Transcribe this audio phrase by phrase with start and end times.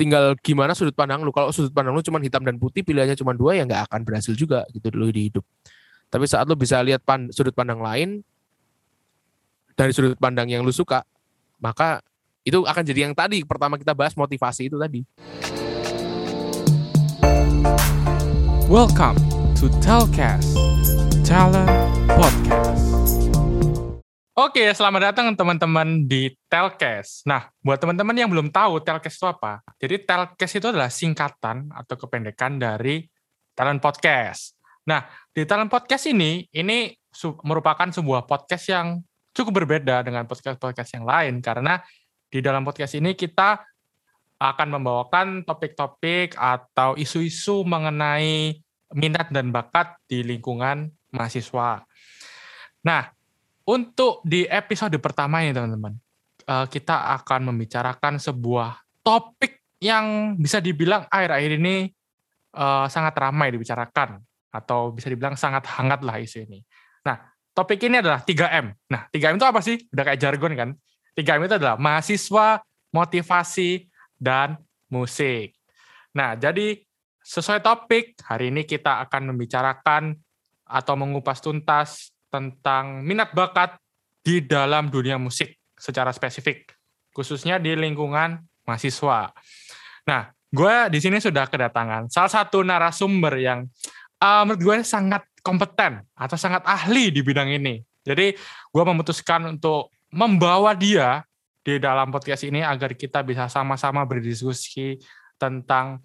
[0.00, 1.28] tinggal gimana sudut pandang lu.
[1.28, 4.32] Kalau sudut pandang lu cuma hitam dan putih, pilihannya cuma dua ya nggak akan berhasil
[4.32, 5.44] juga gitu dulu di hidup.
[6.08, 8.24] Tapi saat lu bisa lihat pan, sudut pandang lain
[9.76, 11.04] dari sudut pandang yang lu suka,
[11.60, 12.00] maka
[12.48, 15.04] itu akan jadi yang tadi pertama kita bahas motivasi itu tadi.
[18.72, 19.20] Welcome
[19.60, 20.56] to Telcast,
[21.28, 21.68] Talent
[22.16, 22.89] Podcast.
[24.30, 27.26] Oke, selamat datang teman-teman di Telcast.
[27.26, 31.98] Nah, buat teman-teman yang belum tahu Telcast itu apa, jadi Telcast itu adalah singkatan atau
[31.98, 33.10] kependekan dari
[33.58, 34.54] Talent Podcast.
[34.86, 35.02] Nah,
[35.34, 36.94] di Talent Podcast ini, ini
[37.42, 39.02] merupakan sebuah podcast yang
[39.34, 41.82] cukup berbeda dengan podcast-podcast yang lain, karena
[42.30, 43.66] di dalam podcast ini kita
[44.38, 48.62] akan membawakan topik-topik atau isu-isu mengenai
[48.94, 51.82] minat dan bakat di lingkungan mahasiswa.
[52.86, 53.10] Nah,
[53.70, 55.94] untuk di episode pertama ini teman-teman,
[56.42, 61.86] eh, kita akan membicarakan sebuah topik yang bisa dibilang akhir-akhir ini
[62.50, 64.18] eh, sangat ramai dibicarakan
[64.50, 66.66] atau bisa dibilang sangat hangat lah isu ini.
[67.06, 67.22] Nah,
[67.54, 68.74] topik ini adalah 3M.
[68.90, 69.78] Nah, 3M itu apa sih?
[69.94, 70.70] Udah kayak jargon kan?
[71.14, 72.58] 3M itu adalah mahasiswa,
[72.90, 73.86] motivasi,
[74.18, 74.58] dan
[74.90, 75.54] musik.
[76.10, 76.82] Nah, jadi
[77.22, 80.18] sesuai topik, hari ini kita akan membicarakan
[80.66, 83.76] atau mengupas tuntas tentang minat bakat
[84.22, 86.70] di dalam dunia musik secara spesifik,
[87.10, 89.34] khususnya di lingkungan mahasiswa.
[90.06, 93.66] Nah, gue di sini sudah kedatangan salah satu narasumber yang
[94.22, 97.80] uh, menurut gue sangat kompeten atau sangat ahli di bidang ini.
[98.04, 98.36] Jadi,
[98.70, 101.24] gue memutuskan untuk membawa dia
[101.60, 105.00] di dalam podcast ini agar kita bisa sama-sama berdiskusi
[105.40, 106.00] tentang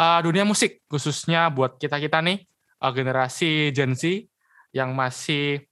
[0.00, 2.48] uh, dunia musik, khususnya buat kita-kita nih,
[2.80, 4.24] uh, generasi Gen Z
[4.72, 5.67] yang masih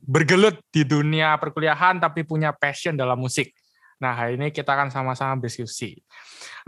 [0.00, 3.52] bergelut di dunia perkuliahan tapi punya passion dalam musik.
[3.96, 5.96] Nah, hari ini kita akan sama-sama berdiskusi.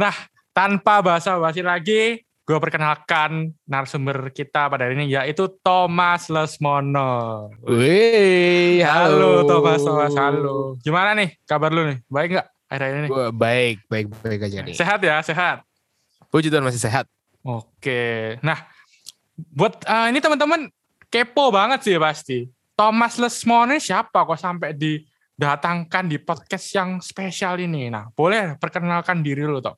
[0.00, 0.12] Nah,
[0.56, 7.52] tanpa basa-basi lagi, gue perkenalkan narasumber kita pada hari ini yaitu Thomas Lesmono.
[7.68, 9.44] Wih, halo.
[9.44, 10.56] halo Thomas, Thomas, halo.
[10.80, 12.00] Gimana nih kabar lu nih?
[12.08, 13.08] Baik nggak akhir-akhir ini?
[13.12, 14.72] Gue baik, baik, baik aja nih.
[14.72, 15.60] Sehat ya, sehat.
[16.32, 17.04] Puji Tuhan masih sehat.
[17.44, 18.64] Oke, nah
[19.36, 20.72] buat uh, ini teman-teman
[21.12, 22.48] kepo banget sih pasti.
[22.78, 27.90] Thomas Lesmond ini siapa kok sampai didatangkan di podcast yang spesial ini?
[27.90, 29.74] Nah, boleh perkenalkan diri lu, toh.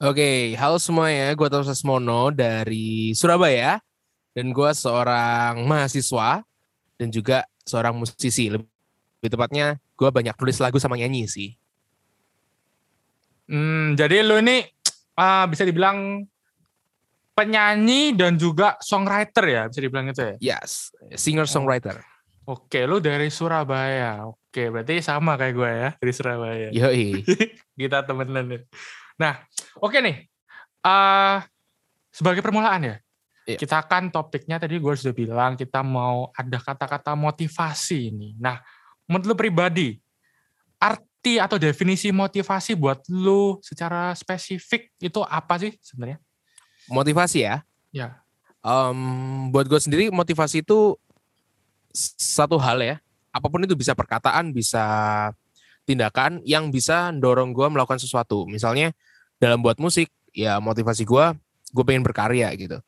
[0.00, 1.28] Oke, halo semuanya.
[1.36, 3.76] Gue Thomas Lesmono dari Surabaya.
[4.32, 6.40] Dan gue seorang mahasiswa
[6.96, 8.48] dan juga seorang musisi.
[8.48, 11.52] Lebih tepatnya, gue banyak tulis lagu sama nyanyi sih.
[13.44, 14.64] Hmm, jadi lu ini
[15.20, 16.24] uh, bisa dibilang
[17.38, 20.34] penyanyi dan juga songwriter ya bisa dibilang gitu ya?
[20.42, 22.02] Yes singer songwriter
[22.50, 22.58] oh.
[22.58, 24.26] oke lu dari Surabaya.
[24.26, 26.68] Oke berarti sama kayak gue ya dari Surabaya.
[26.74, 27.22] Yoi.
[27.78, 28.60] Kita temenan ya.
[29.22, 29.34] Nah
[29.78, 30.26] oke nih.
[30.82, 31.38] Uh,
[32.10, 32.96] sebagai permulaan ya
[33.48, 33.58] yeah.
[33.58, 38.36] kita kan topiknya tadi gue sudah bilang kita mau ada kata-kata motivasi ini.
[38.36, 38.60] Nah
[39.08, 39.96] menurut lu pribadi
[40.76, 46.20] arti atau definisi motivasi buat lu secara spesifik itu apa sih sebenarnya
[46.90, 47.62] motivasi ya.
[47.94, 48.20] Ya.
[48.60, 50.98] Um, buat gue sendiri motivasi itu
[52.18, 52.96] satu hal ya.
[53.32, 54.84] Apa pun itu bisa perkataan, bisa
[55.88, 58.44] tindakan yang bisa dorong gue melakukan sesuatu.
[58.44, 58.92] Misalnya
[59.40, 61.26] dalam buat musik, ya motivasi gue,
[61.72, 62.80] gue pengen berkarya gitu.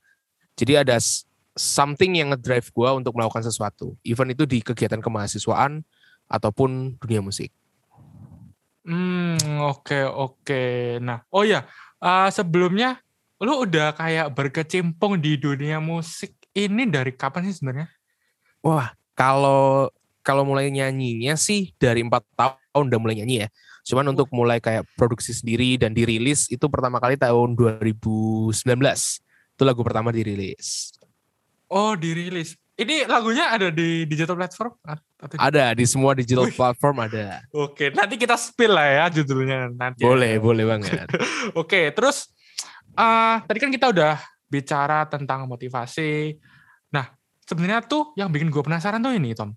[0.58, 0.96] Jadi ada
[1.56, 3.96] something yang ngedrive gue untuk melakukan sesuatu.
[4.04, 5.80] Even itu di kegiatan kemahasiswaan
[6.28, 7.50] ataupun dunia musik.
[8.84, 10.36] Hmm, oke okay, oke.
[10.44, 10.72] Okay.
[11.00, 11.68] Nah, oh ya,
[12.00, 13.00] uh, sebelumnya
[13.40, 17.88] lu udah kayak berkecimpung di dunia musik ini dari kapan sih sebenarnya?
[18.60, 19.88] Wah, kalau
[20.20, 23.48] kalau mulai nyanyinya sih dari empat tahun udah mulai nyanyi ya.
[23.88, 28.52] Cuman untuk mulai kayak produksi sendiri dan dirilis itu pertama kali tahun 2019.
[29.56, 30.92] Itu lagu pertama dirilis.
[31.72, 32.60] Oh, dirilis.
[32.80, 34.72] Ini lagunya ada di digital platform?
[35.20, 36.56] Atau ada di semua digital Wih.
[36.56, 37.44] platform ada.
[37.52, 40.00] Oke, nanti kita spill lah ya judulnya nanti.
[40.00, 40.40] Boleh, ya.
[40.40, 41.08] boleh banget.
[41.60, 42.32] Oke, terus
[42.96, 44.16] uh, tadi kan kita udah
[44.50, 46.34] bicara tentang motivasi.
[46.90, 47.06] Nah,
[47.46, 49.54] sebenarnya tuh yang bikin gue penasaran tuh ini, Tom.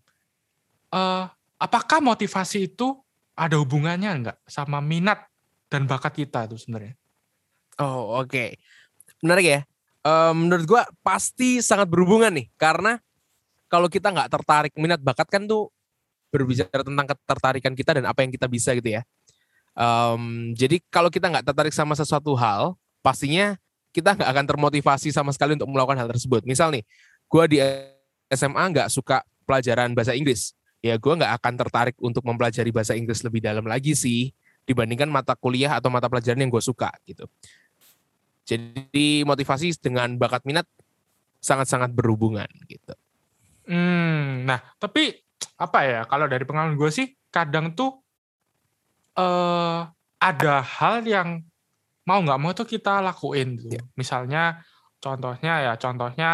[0.93, 1.25] Uh,
[1.57, 3.01] apakah motivasi itu
[3.33, 5.25] ada hubungannya nggak sama minat
[5.65, 6.93] dan bakat kita tuh sebenarnya?
[7.81, 8.29] Oh, oke.
[8.29, 8.49] Okay.
[9.25, 9.59] Menarik ya.
[10.03, 12.99] Uh, menurut gue pasti sangat berhubungan nih, karena
[13.71, 15.73] kalau kita nggak tertarik minat bakat kan tuh
[16.29, 19.01] berbicara tentang ketertarikan kita dan apa yang kita bisa gitu ya.
[19.73, 23.59] Um, jadi kalau kita nggak tertarik sama sesuatu hal, pastinya
[23.93, 26.41] kita nggak akan termotivasi sama sekali untuk melakukan hal tersebut.
[26.49, 26.83] Misal nih,
[27.29, 27.57] gue di
[28.33, 33.21] SMA nggak suka pelajaran bahasa Inggris, ya gue nggak akan tertarik untuk mempelajari bahasa Inggris
[33.21, 34.33] lebih dalam lagi sih.
[34.63, 37.27] dibandingkan mata kuliah atau mata pelajaran yang gue suka gitu.
[38.47, 40.63] Jadi motivasi dengan bakat minat
[41.43, 42.95] sangat-sangat berhubungan gitu.
[43.67, 45.19] Hmm, nah tapi
[45.59, 47.99] apa ya kalau dari pengalaman gue sih kadang tuh
[49.19, 49.83] eh
[50.23, 51.43] ada hal yang
[52.03, 53.79] mau nggak mau tuh kita lakuin gitu.
[53.79, 53.83] Ya.
[53.95, 54.43] Misalnya
[54.99, 56.29] contohnya ya contohnya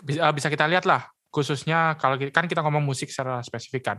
[0.00, 3.98] bisa bisa kita lihat lah khususnya kalau kan kita ngomong musik secara spesifik kan.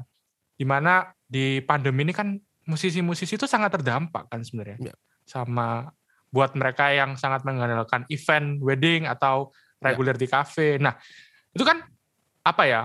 [0.56, 2.36] Di mana di pandemi ini kan
[2.68, 4.96] musisi-musisi itu sangat terdampak kan sebenarnya Ya.
[5.26, 5.90] sama
[6.32, 9.50] buat mereka yang sangat mengandalkan event wedding atau
[9.82, 9.92] Ya.
[9.92, 10.78] reguler di kafe.
[10.78, 10.94] Nah
[11.56, 11.82] itu kan
[12.46, 12.82] apa ya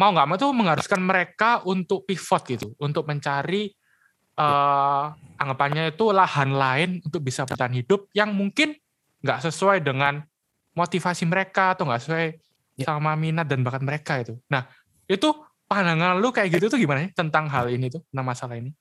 [0.00, 3.70] mau nggak mau tuh mengharuskan mereka untuk pivot gitu untuk mencari
[4.40, 5.04] eh
[5.40, 8.76] anggapannya itu lahan lain untuk bisa bertahan hidup yang mungkin
[9.20, 10.24] nggak sesuai dengan
[10.72, 12.26] motivasi mereka atau nggak sesuai
[12.80, 12.88] Ya.
[12.88, 14.40] sama minat dan bakat mereka itu.
[14.48, 14.64] Nah
[15.04, 15.28] itu
[15.68, 18.72] pandangan lu kayak gitu tuh gimana ya tentang hal ini tuh tentang masalah ini?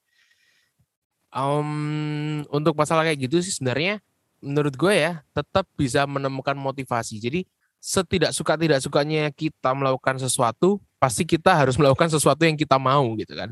[1.30, 4.02] Um, untuk masalah kayak gitu sih sebenarnya
[4.40, 7.20] menurut gue ya tetap bisa menemukan motivasi.
[7.20, 7.44] Jadi
[7.78, 13.04] setidak suka tidak sukanya kita melakukan sesuatu, pasti kita harus melakukan sesuatu yang kita mau
[13.20, 13.52] gitu kan.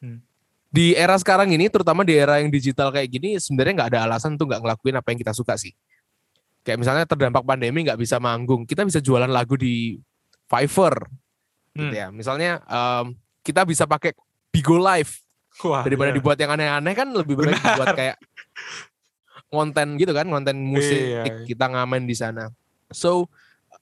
[0.00, 0.24] Hmm.
[0.72, 4.40] Di era sekarang ini, terutama di era yang digital kayak gini, sebenarnya nggak ada alasan
[4.40, 5.76] untuk nggak ngelakuin apa yang kita suka sih.
[6.64, 10.00] Kayak misalnya terdampak pandemi nggak bisa manggung, kita bisa jualan lagu di
[10.48, 10.96] Fiverr,
[11.72, 11.92] gitu Hmm.
[11.92, 12.06] ya.
[12.08, 13.12] Misalnya em,
[13.44, 14.16] kita bisa pakai
[14.48, 15.20] Bigo Live
[15.60, 16.16] Wah, daripada iya.
[16.16, 17.64] dibuat yang aneh-aneh kan lebih baik Benar.
[17.68, 18.16] dibuat kayak
[19.48, 21.44] konten gitu kan konten musik Iya.
[21.44, 22.48] kita ngamen di sana
[22.88, 23.28] so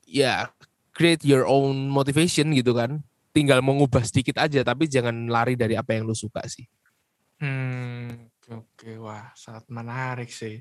[0.03, 0.51] ya
[0.91, 2.99] create your own motivation gitu kan
[3.31, 6.67] tinggal mengubah sedikit aja tapi jangan lari dari apa yang lu suka sih
[7.41, 10.61] Hmm, oke wah sangat menarik sih.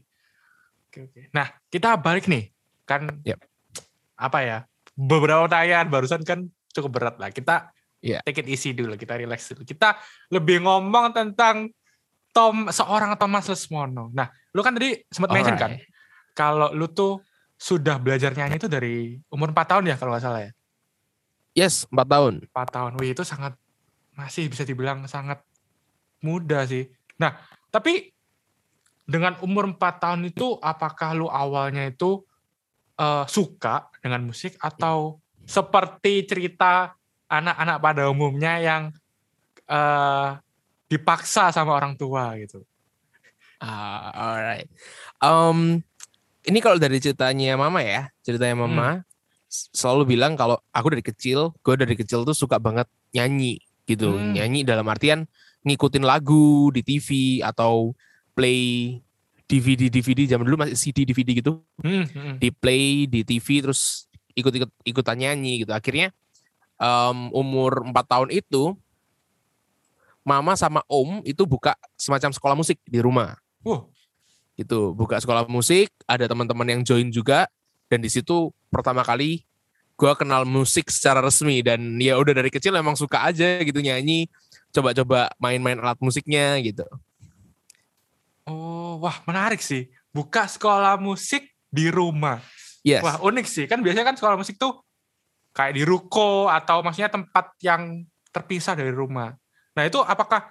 [0.88, 1.22] Oke oke.
[1.36, 2.48] Nah kita balik nih
[2.88, 3.40] kan Yep.
[4.18, 4.58] apa ya
[4.96, 8.24] beberapa pertanyaan barusan kan cukup berat lah kita Iya.
[8.24, 10.00] take it easy dulu kita relax dulu kita
[10.32, 11.68] lebih ngomong tentang
[12.32, 14.08] Tom seorang Thomas Lesmono.
[14.16, 15.84] Nah lu kan tadi sempat mention kan Alright.
[16.32, 17.20] kalau lu tuh
[17.60, 20.52] sudah belajar nyanyi itu dari umur 4 tahun ya kalau nggak salah ya
[21.54, 22.92] yes 4 tahun 4 tahun.
[23.04, 23.60] Wih, itu sangat
[24.16, 25.44] masih bisa dibilang sangat
[26.22, 26.88] muda sih.
[27.20, 27.36] Nah,
[27.70, 28.12] tapi
[29.10, 32.22] dengan umur 4 tahun itu apakah lu awalnya itu
[33.00, 35.18] eh, suka dengan musik atau
[35.50, 36.94] seperti cerita
[37.26, 38.84] anak-anak pada umumnya yang
[39.66, 40.30] eh,
[40.90, 42.66] dipaksa sama orang tua gitu.
[43.60, 44.70] Ah, alright.
[45.20, 45.84] Um,
[46.48, 49.04] ini kalau dari ceritanya mama ya, ceritanya mama
[49.52, 54.16] s- selalu bilang kalau aku dari kecil, gue dari kecil tuh suka banget nyanyi gitu.
[54.16, 54.34] Hmm.
[54.38, 55.28] Nyanyi dalam artian
[55.70, 57.94] ngikutin lagu di TV atau
[58.34, 58.98] play
[59.50, 62.36] DVD DVD zaman dulu masih CD DVD gitu, Hmm, hmm.
[62.38, 65.74] di play di TV terus ikut-ikut ikutan nyanyi gitu.
[65.74, 66.14] Akhirnya
[66.80, 68.74] um, umur 4 tahun itu
[70.24, 73.34] mama sama om itu buka semacam sekolah musik di rumah
[73.66, 73.88] Wah,
[74.56, 77.50] gitu buka sekolah musik ada teman-teman yang join juga
[77.90, 79.44] dan di situ pertama kali
[80.00, 84.32] gue kenal musik secara resmi dan ya udah dari kecil emang suka aja gitu nyanyi
[84.70, 86.86] coba-coba main-main alat musiknya gitu
[88.50, 89.88] oh, wah menarik sih.
[90.10, 92.42] Buka sekolah musik di rumah.
[92.82, 94.82] yes Wah unik sih kan biasanya kan sekolah musik tuh
[95.54, 99.36] kayak di ruko atau maksudnya tempat yang terpisah dari rumah.
[99.78, 100.50] Nah itu apakah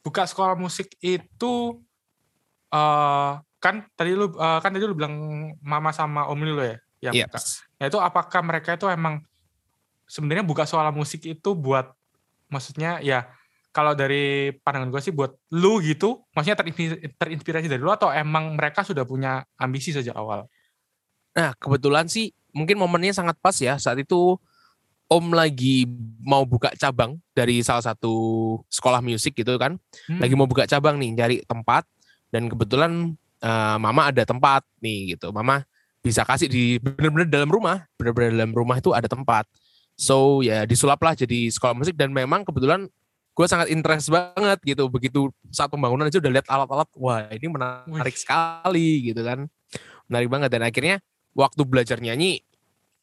[0.00, 1.76] buka sekolah musik itu
[2.72, 5.14] eh kan tadi lu eh, kan tadi lu bilang
[5.58, 6.78] mama sama om lu ya
[7.10, 7.36] yang buka.
[7.36, 9.20] yes Nah itu apakah mereka itu emang
[10.08, 11.97] sebenarnya buka sekolah musik itu buat
[12.48, 13.28] maksudnya ya
[13.78, 16.58] kalau dari pandangan gue sih buat lu gitu, maksudnya
[17.14, 20.48] terinspirasi, dari lu atau emang mereka sudah punya ambisi sejak awal?
[21.38, 23.78] nah kebetulan sih mungkin momennya sangat pas ya.
[23.78, 24.34] Saat itu
[25.06, 25.86] om lagi
[26.18, 29.78] mau buka cabang dari salah satu sekolah musik gitu kan.
[30.10, 30.18] Hmm.
[30.18, 31.86] lagi mau buka cabang nih cari tempat.
[32.34, 35.30] Dan kebetulan eh, mama ada tempat nih gitu.
[35.30, 35.62] Mama
[36.02, 37.86] bisa kasih di bener-bener dalam rumah.
[37.94, 39.46] Bener-bener dalam rumah itu ada tempat
[39.98, 41.98] so ya disulaplah jadi sekolah musik.
[41.98, 42.86] Dan memang kebetulan
[43.34, 44.86] gue sangat interest banget gitu.
[44.86, 48.22] Begitu saat pembangunan aja udah lihat alat-alat wah ini menarik Wih.
[48.22, 49.50] sekali gitu kan.
[50.06, 50.48] Menarik banget.
[50.54, 50.96] Dan akhirnya
[51.34, 52.46] waktu belajar nyanyi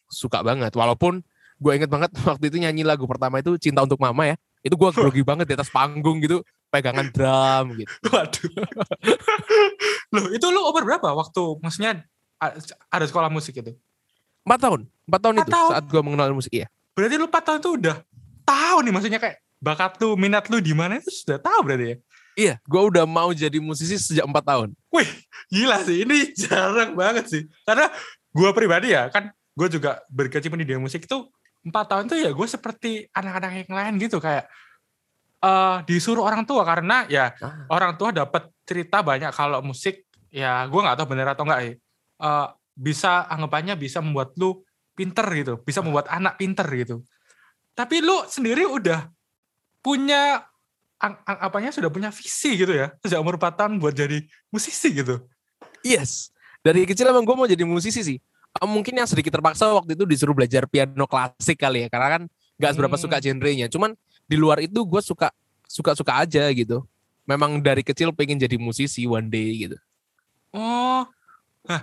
[0.08, 0.72] suka banget.
[0.72, 1.20] Walaupun
[1.60, 4.36] gue inget banget waktu itu nyanyi lagu pertama itu cinta untuk mama ya.
[4.64, 6.40] Itu gue grogi banget di atas panggung gitu
[6.72, 7.92] pegangan drum gitu.
[8.12, 8.52] Waduh.
[10.16, 12.04] Loh, itu lu umur berapa waktu maksudnya
[12.92, 13.72] ada sekolah musik itu?
[14.46, 14.82] empat tahun.
[15.08, 15.72] Empat tahun Empat itu tahun?
[15.72, 17.96] saat gue mengenal musik iya Berarti lu 4 tahun tuh udah
[18.48, 21.98] tahu nih maksudnya kayak bakat lu, minat lu di mana itu sudah tahu berarti ya?
[22.36, 25.08] iya gue udah mau jadi musisi sejak empat tahun Wih,
[25.48, 26.04] gila sih.
[26.04, 27.42] Ini jarang banget sih.
[27.64, 27.88] Karena
[28.32, 31.32] gue pribadi ya, kan gue juga berkecimpung di dunia musik itu
[31.64, 34.46] empat tahun tuh ya gue seperti anak-anak yang lain gitu kayak
[35.40, 37.66] eh, disuruh orang tua karena ya Ah.
[37.72, 41.74] orang tua dapat cerita banyak kalau musik ya gue nggak tahu bener atau enggak ya
[42.16, 44.64] Eh, bisa anggapannya bisa membuat lu
[44.96, 47.04] pinter gitu bisa membuat anak pinter gitu
[47.76, 49.12] tapi lu sendiri udah
[49.80, 50.48] punya
[50.98, 54.90] ang- ang- apanya sudah punya visi gitu ya sejak umur 4 tahun buat jadi musisi
[54.96, 55.20] gitu
[55.86, 56.34] Yes.
[56.66, 58.18] Dari kecil emang gue mau jadi musisi sih.
[58.18, 61.94] Eh, Mungkin yang sedikit terpaksa waktu itu disuruh belajar piano klasik kali ya.
[61.94, 62.22] Karena kan
[62.58, 63.06] gak seberapa Hmm.
[63.06, 63.70] suka genrenya.
[63.70, 63.94] Cuman
[64.26, 65.30] di luar itu gue suka
[65.70, 66.82] suka-suka aja gitu.
[67.30, 69.78] Memang dari kecil pengen jadi musisi one day gitu.
[70.58, 71.06] oh
[71.62, 71.82] nah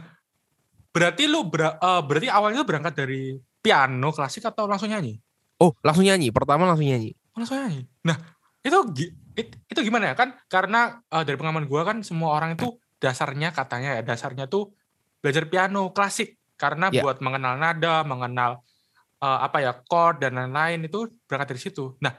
[0.93, 5.17] berarti lu ber- eh, berarti awalnya berangkat dari piano klasik atau langsung nyanyi
[5.63, 6.35] Oh langsung nyanyi.
[6.35, 7.15] Pertama langsung nyanyi.
[7.33, 7.87] Oh, langsung nyanyi.
[8.03, 8.19] Nah,
[8.67, 8.79] itu
[9.71, 10.15] itu gimana ya?
[10.19, 12.67] Kan karena eh, dari pengalaman gua kan semua orang itu
[12.99, 14.75] dasarnya katanya ya, dasarnya tuh
[15.23, 17.07] belajar piano klasik karena Ya.
[17.07, 18.59] buat mengenal nada, mengenal
[19.23, 21.95] eh, apa ya, chord dan lain-lain itu berangkat dari situ.
[22.03, 22.11] Nah,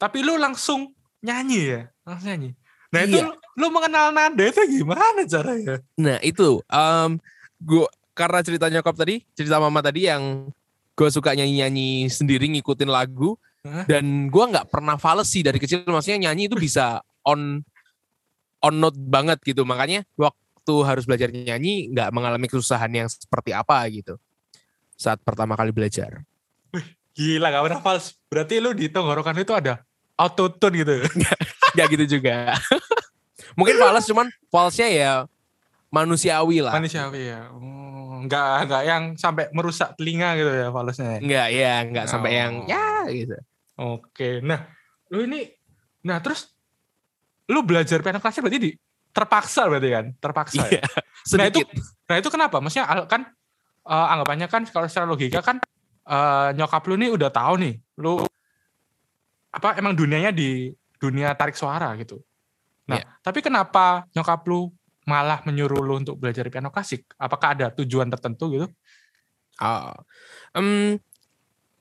[0.00, 0.88] tapi lu langsung
[1.20, 1.82] nyanyi ya?
[2.08, 2.56] Langsung nyanyi.
[2.96, 3.28] Nah, itu Iya.
[3.28, 5.84] lu, lu mengenal nada itu gimana caranya?
[6.00, 7.20] Nah itu, um,
[7.60, 7.84] gue
[8.16, 10.48] karena cerita nyokap tadi, cerita mama tadi yang
[10.96, 13.84] gue suka nyanyi-nyanyi sendiri ngikutin lagu Hah?
[13.84, 15.84] dan gue nggak pernah fales sih dari kecil.
[15.84, 17.60] Maksudnya nyanyi itu bisa on
[18.64, 19.68] on note banget gitu.
[19.68, 24.16] Makanya waktu harus belajar nyanyi nggak mengalami kesusahan yang seperti apa gitu
[24.96, 26.24] saat pertama kali belajar.
[27.16, 28.16] Gila, gak pernah fals.
[28.28, 29.80] Berarti lu di tenggorokan itu ada
[30.16, 30.94] autotune gitu.
[31.76, 32.56] Gak gitu juga.
[33.56, 35.12] Mungkin fales cuman falsnya ya
[35.96, 36.76] manusiawi lah.
[36.76, 37.48] Manusiawi ya.
[37.56, 41.16] Oh, nggak nggak yang sampai merusak telinga gitu ya falsnya.
[41.24, 42.68] Enggak ya, enggak sampai yang Oh.
[42.68, 43.36] ya gitu.
[43.76, 44.44] Oke.
[44.44, 44.68] Nah,
[45.08, 45.48] lu ini
[46.04, 46.52] nah terus
[47.46, 48.70] lu belajar piano klasik berarti di
[49.10, 50.04] terpaksa berarti kan?
[50.20, 50.62] Terpaksa.
[50.68, 50.80] ya?
[50.80, 50.82] Iya,
[51.24, 51.66] sedikit.
[52.06, 52.60] Nah, itu kenapa?
[52.60, 53.22] Maksudnya kan
[53.86, 55.56] eh, anggapannya kan kalau secara logika kan
[56.04, 58.20] eh, nyokap lu nih udah tahu nih, lu
[59.50, 62.20] apa emang dunianya di dunia tarik suara gitu.
[62.86, 63.06] Nah, Iya.
[63.20, 64.70] tapi kenapa nyokap lu
[65.06, 67.06] malah menyuruh lu untuk belajar piano klasik?
[67.16, 68.66] Apakah ada tujuan tertentu gitu?
[69.56, 69.94] Ah,
[70.52, 70.98] em,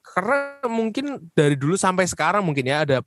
[0.06, 1.06] karena mungkin
[1.36, 2.98] dari dulu sampai sekarang mungkin ya ada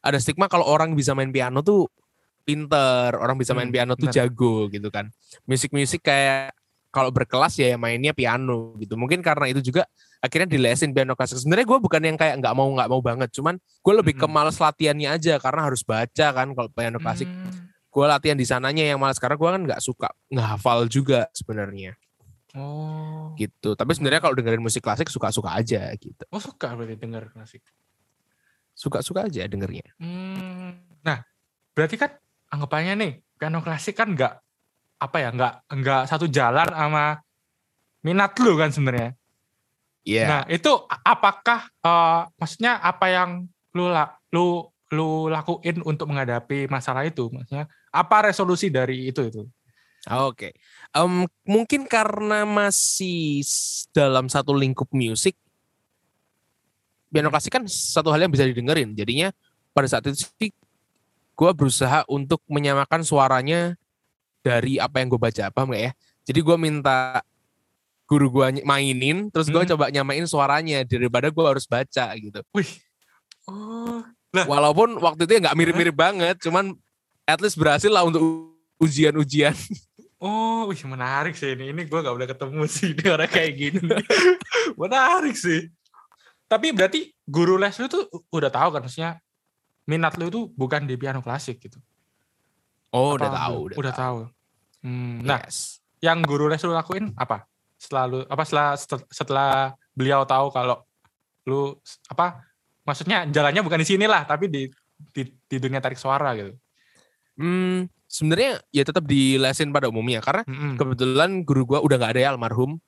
[0.00, 1.88] ada stigma kalau orang bisa main piano tuh
[2.44, 4.28] pinter, orang bisa main Hmm, piano tuh benar.
[4.28, 5.08] jago gitu kan.
[5.48, 6.52] Musik-musik kayak
[6.94, 8.94] kalau berkelas ya mainnya piano gitu.
[8.94, 9.88] Mungkin karena itu juga
[10.22, 11.40] akhirnya dilesin piano klasik.
[11.40, 14.34] Sebenarnya gue bukan yang kayak nggak mau nggak mau banget, cuman gue lebih ke Mm-mm.
[14.36, 17.28] males latihannya aja karena harus baca kan kalau piano klasik.
[17.28, 17.63] Hmm.
[17.94, 21.94] Gue latihan di sananya yang malas karena gue kan nggak suka nggak hafal juga sebenarnya
[22.54, 23.34] Oh.
[23.34, 23.74] gitu.
[23.74, 26.22] Tapi sebenarnya kalau dengerin musik klasik suka-suka aja gitu.
[26.30, 27.62] Oh suka berarti denger klasik.
[28.74, 29.86] suka-suka aja dengernya.
[30.02, 30.74] Hmm.
[31.06, 31.22] Nah,
[31.74, 32.10] berarti kan
[32.50, 34.34] anggapannya nih piano klasik kan nggak
[34.98, 37.22] apa ya nggak nggak satu jalan sama
[38.02, 39.14] minat lu kan sebenarnya.
[40.02, 40.24] Iya.
[40.26, 43.90] Nah itu apakah eh, maksudnya apa yang lu
[44.34, 44.46] lu
[44.90, 47.30] lu lakuin untuk menghadapi masalah itu?
[47.30, 49.46] Maksudnya apa resolusi dari itu itu?
[50.10, 50.52] Oke.
[50.90, 53.40] Em, mungkin karena masih
[53.94, 55.38] dalam satu lingkup musik,
[57.08, 58.92] piano klasik kan satu hal yang bisa didengerin.
[58.98, 59.30] Jadinya
[59.70, 60.50] pada saat itu sih
[61.34, 63.78] gue berusaha untuk menyamakan suaranya
[64.44, 65.92] dari apa yang gue baca, paham nggak ya?
[66.28, 67.24] Jadi gue minta
[68.04, 69.70] guru gue mainin, terus gue Hmm.
[69.72, 72.44] coba nyamain suaranya daripada gue harus baca gitu.
[72.52, 72.70] Wih.
[73.48, 74.04] Oh.
[74.34, 76.74] Walaupun waktu itu ya nggak mirip-mirip banget, cuman
[77.24, 78.22] at least berhasil lah untuk
[78.78, 79.56] ujian-ujian.
[80.20, 81.68] Oh, wih menarik sih ini.
[81.68, 83.80] Ini gue gak udah ketemu sih ini orang kayak gini.
[84.80, 85.68] menarik sih.
[86.48, 89.20] Tapi berarti guru les lu tuh udah tahu kan maksudnya
[89.84, 91.76] minat lu tuh bukan di piano klasik gitu.
[92.88, 94.18] Oh, Apa udah tahu, udah, udah tahu.
[94.24, 94.84] tahu.
[94.84, 95.80] Hmm, Nah, Yes.
[96.00, 97.44] yang guru les lu lakuin apa?
[97.76, 98.70] Selalu apa setelah
[99.12, 99.52] setelah
[99.92, 100.80] beliau tahu kalau
[101.44, 101.76] lu
[102.08, 102.44] apa?
[102.84, 104.68] Maksudnya jalannya bukan di sini lah, tapi di
[105.10, 106.52] di, di dunia tarik suara gitu.
[107.34, 110.78] Hmm, sebenarnya ya tetap dilesin pada umumnya karena Mm-mm.
[110.78, 112.78] kebetulan guru gua udah nggak ada ya almarhum.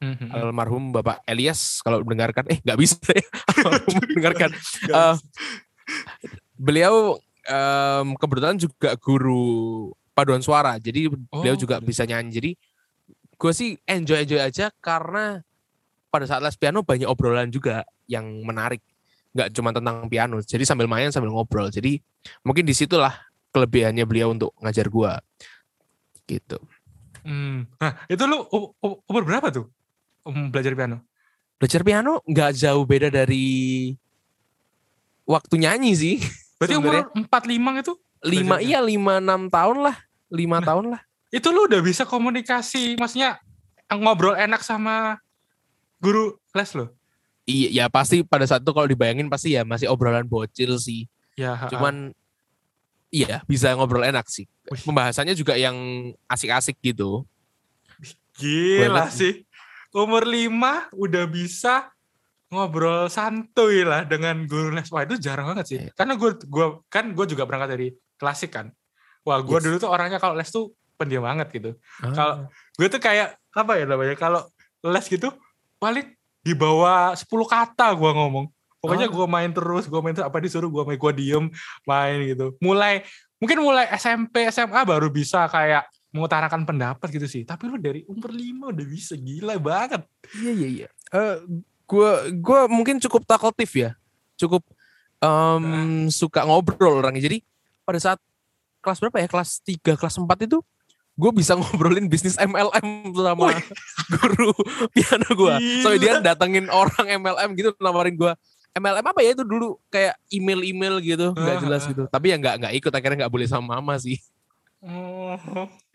[0.00, 0.32] Mhm.
[0.32, 3.20] almarhum Bapak Elias kalau mendengarkan eh nggak bisa ya.
[3.60, 4.50] Almarhum mendengarkan.
[4.88, 5.16] Eh,
[6.56, 9.44] beliau em, kebetulan juga guru
[10.16, 12.30] paduan suara jadi beliau Oh, juga paduan bisa nyanyi.
[12.32, 12.50] Jadi
[13.36, 15.44] gue sih enjoy enjoy aja karena
[16.08, 18.80] pada saat les piano banyak obrolan juga yang menarik.
[19.36, 21.68] Nggak cuma tentang piano jadi sambil main sambil ngobrol.
[21.68, 22.00] Jadi
[22.40, 23.12] mungkin di situlah
[23.50, 25.18] kelebihannya beliau untuk ngajar gua
[26.24, 26.58] gitu
[27.20, 27.68] Hmm.
[27.76, 28.48] Nah, itu lu
[29.04, 29.68] umur berapa tuh?
[30.24, 31.04] Um, belajar piano?
[31.56, 33.92] belajar piano nggak jauh beda dari
[35.24, 36.16] waktu nyanyi sih
[36.56, 37.28] Berarti umur 45
[37.78, 37.92] itu?
[38.20, 39.96] lima iya lima enam tahun lah
[40.28, 40.64] lima Nah.
[40.64, 43.36] tahun lah Itu lu udah bisa komunikasi, maksudnya
[43.86, 45.20] ngobrol enak sama
[45.98, 46.88] guru les lo?
[47.44, 51.04] iya ya pasti pada saat itu kalau dibayangin pasti ya masih obrolan bocil sih
[51.34, 51.68] Ya, ha-ha.
[51.68, 52.12] cuman
[53.10, 54.46] Iya, bisa ngobrol enak sih.
[54.86, 55.74] Pembahasannya juga yang
[56.30, 57.26] asik-asik gitu.
[58.38, 59.12] Gila Banget.
[59.12, 59.32] sih.
[59.90, 61.90] Umur lima udah bisa
[62.48, 64.86] ngobrol santuy lah dengan guru les.
[64.88, 65.78] Wah itu jarang banget sih.
[65.82, 65.90] Iya.
[65.98, 68.70] Karena gue gua kan gue juga berangkat dari klasik kan.
[69.26, 69.64] Wah gue Yes.
[69.66, 71.70] dulu tuh orangnya kalau les tuh pendiam banget gitu.
[72.00, 72.14] Ah.
[72.14, 72.34] Kalau
[72.78, 74.46] gue tuh kayak apa ya namanya kalau
[74.86, 75.34] les gitu
[75.82, 76.06] paling
[76.40, 78.46] di bawah 10 kata gue ngomong.
[78.80, 79.14] Pokoknya Oh.
[79.22, 81.44] gue main terus, gue main terus apa disuruh gue main, gue diem
[81.84, 82.56] main gitu.
[82.64, 83.04] Mulai
[83.36, 87.42] mungkin mulai SMP SMA baru bisa kayak mengutarakan pendapat gitu sih.
[87.44, 90.02] Tapi lu dari umur 5 udah bisa gila banget.
[90.32, 90.88] Iya iya iya.
[91.12, 91.34] Eh
[91.84, 93.90] gua gua mungkin cukup talkative ya.
[94.40, 94.64] Cukup
[95.20, 97.22] em, suka ngobrol orangnya.
[97.28, 97.44] Jadi
[97.84, 98.18] pada saat
[98.80, 99.28] kelas berapa ya?
[99.28, 100.58] Kelas 3, kelas 4 itu
[101.20, 103.52] gue bisa ngobrolin bisnis MLM sama
[104.08, 104.56] guru
[104.96, 105.54] piano gue.
[105.84, 108.32] Soalnya dia datengin orang MLM gitu nawarin gue
[108.70, 111.88] MLM apa ya itu dulu kayak email-email gitu nggak Ah, jelas ah.
[111.90, 114.18] gitu tapi ya nggak nggak ikut akhirnya nggak boleh sama mama sih
[114.80, 115.36] Oh,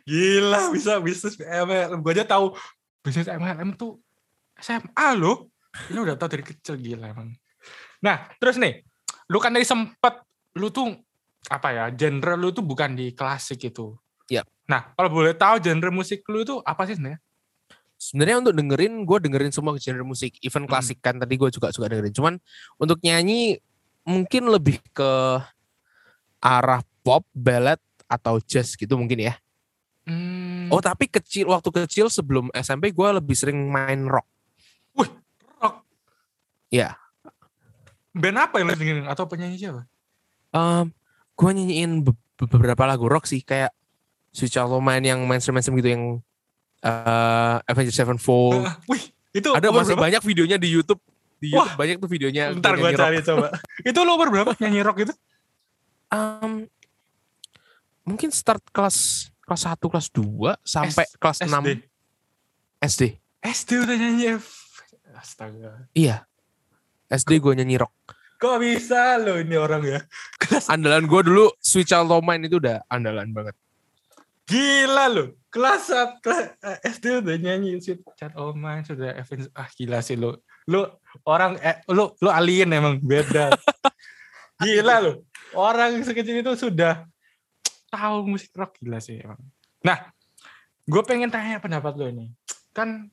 [0.06, 2.06] gila bisa bisnis MLM.
[2.06, 2.54] Gue aja tahu
[3.02, 3.98] bisnis MLM tuh
[4.62, 5.50] SMA loh.
[5.90, 7.34] Ini udah tahu dari kecil gila emang.
[8.06, 8.86] Nah, terus nih,
[9.26, 10.22] lu kan tadi sempet
[10.62, 10.94] lu tuh
[11.50, 13.98] apa ya, genre lu tuh bukan di klasik gitu.
[14.30, 14.46] Yap.
[14.70, 17.18] Nah, kalau boleh tahu genre musik lu itu apa sih sebenarnya?
[17.96, 20.70] Sebenarnya untuk dengerin gue dengerin semua genre musik even Hmm.
[20.70, 22.34] klasik kan tadi gue juga suka dengerin cuman
[22.76, 23.58] untuk nyanyi
[24.04, 25.12] mungkin lebih ke
[26.40, 29.36] arah pop ballad atau jazz gitu mungkin ya
[30.06, 34.30] Hmm, oh tapi kecil waktu kecil sebelum SMP gue lebih sering main rock
[34.94, 35.82] rock.
[36.70, 36.94] Iya.
[38.14, 39.90] Band apa yang lu dengerin atau penyanyi siapa?
[40.54, 40.94] um,
[41.34, 43.74] gue nyanyiin be- be- beberapa lagu rock sih kayak
[44.30, 46.04] si Charlo main yang mainstream mainstream gitu yang
[46.82, 50.04] uh, Avenged Sevenfold Ah, Wih, itu ada masih berapa?
[50.10, 51.00] banyak videonya di YouTube
[51.38, 51.64] di Wah.
[51.64, 52.98] YouTube banyak tuh videonya Ntar gue rock.
[52.98, 53.48] cari coba.
[53.90, 55.14] itu umur berapa nyanyi rock itu?
[56.08, 56.66] Um,
[58.04, 61.70] mungkin start kelas kelas 1 kelas 2 sampai S- kelas 6 SD.
[62.82, 63.04] SD.
[63.46, 64.26] SD udah nyanyi.
[65.14, 65.86] Astaga.
[65.92, 66.26] Iya.
[67.08, 67.94] SD gue nyanyi rock.
[68.36, 70.00] Kok bisa lo ini orang ya?
[70.42, 73.56] Kelas Andalan gue dulu Sweet Child Mine itu udah andalan banget.
[74.46, 75.26] Gila lo.
[75.50, 75.88] Kelas
[76.22, 80.46] kelas eh, SD udah nyanyi Sweet Chat Oh Man sudah Evans ah gila sih lo.
[80.70, 83.50] Lo orang eh lo lo alien emang beda.
[84.64, 85.14] gila lo.
[85.56, 87.08] Orang sekecil itu sudah
[87.90, 89.40] tahu musik rock gila sih emang.
[89.82, 90.12] Nah,
[90.84, 92.30] gue pengen tanya pendapat lo ini.
[92.76, 93.08] Kan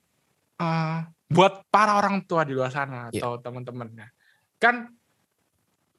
[0.58, 0.98] eh,
[1.32, 3.24] buat para orang tua di luar sana Iya.
[3.24, 4.08] atau teman-teman ya.
[4.60, 4.92] Kan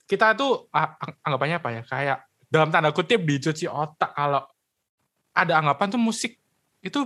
[0.04, 0.94] kita tuh ang-
[1.24, 1.82] anggapannya apa ya?
[1.82, 4.44] Kayak dalam tanda kutip dicuci otak kalau
[5.34, 6.38] ada anggapan tuh musik
[6.80, 7.00] itu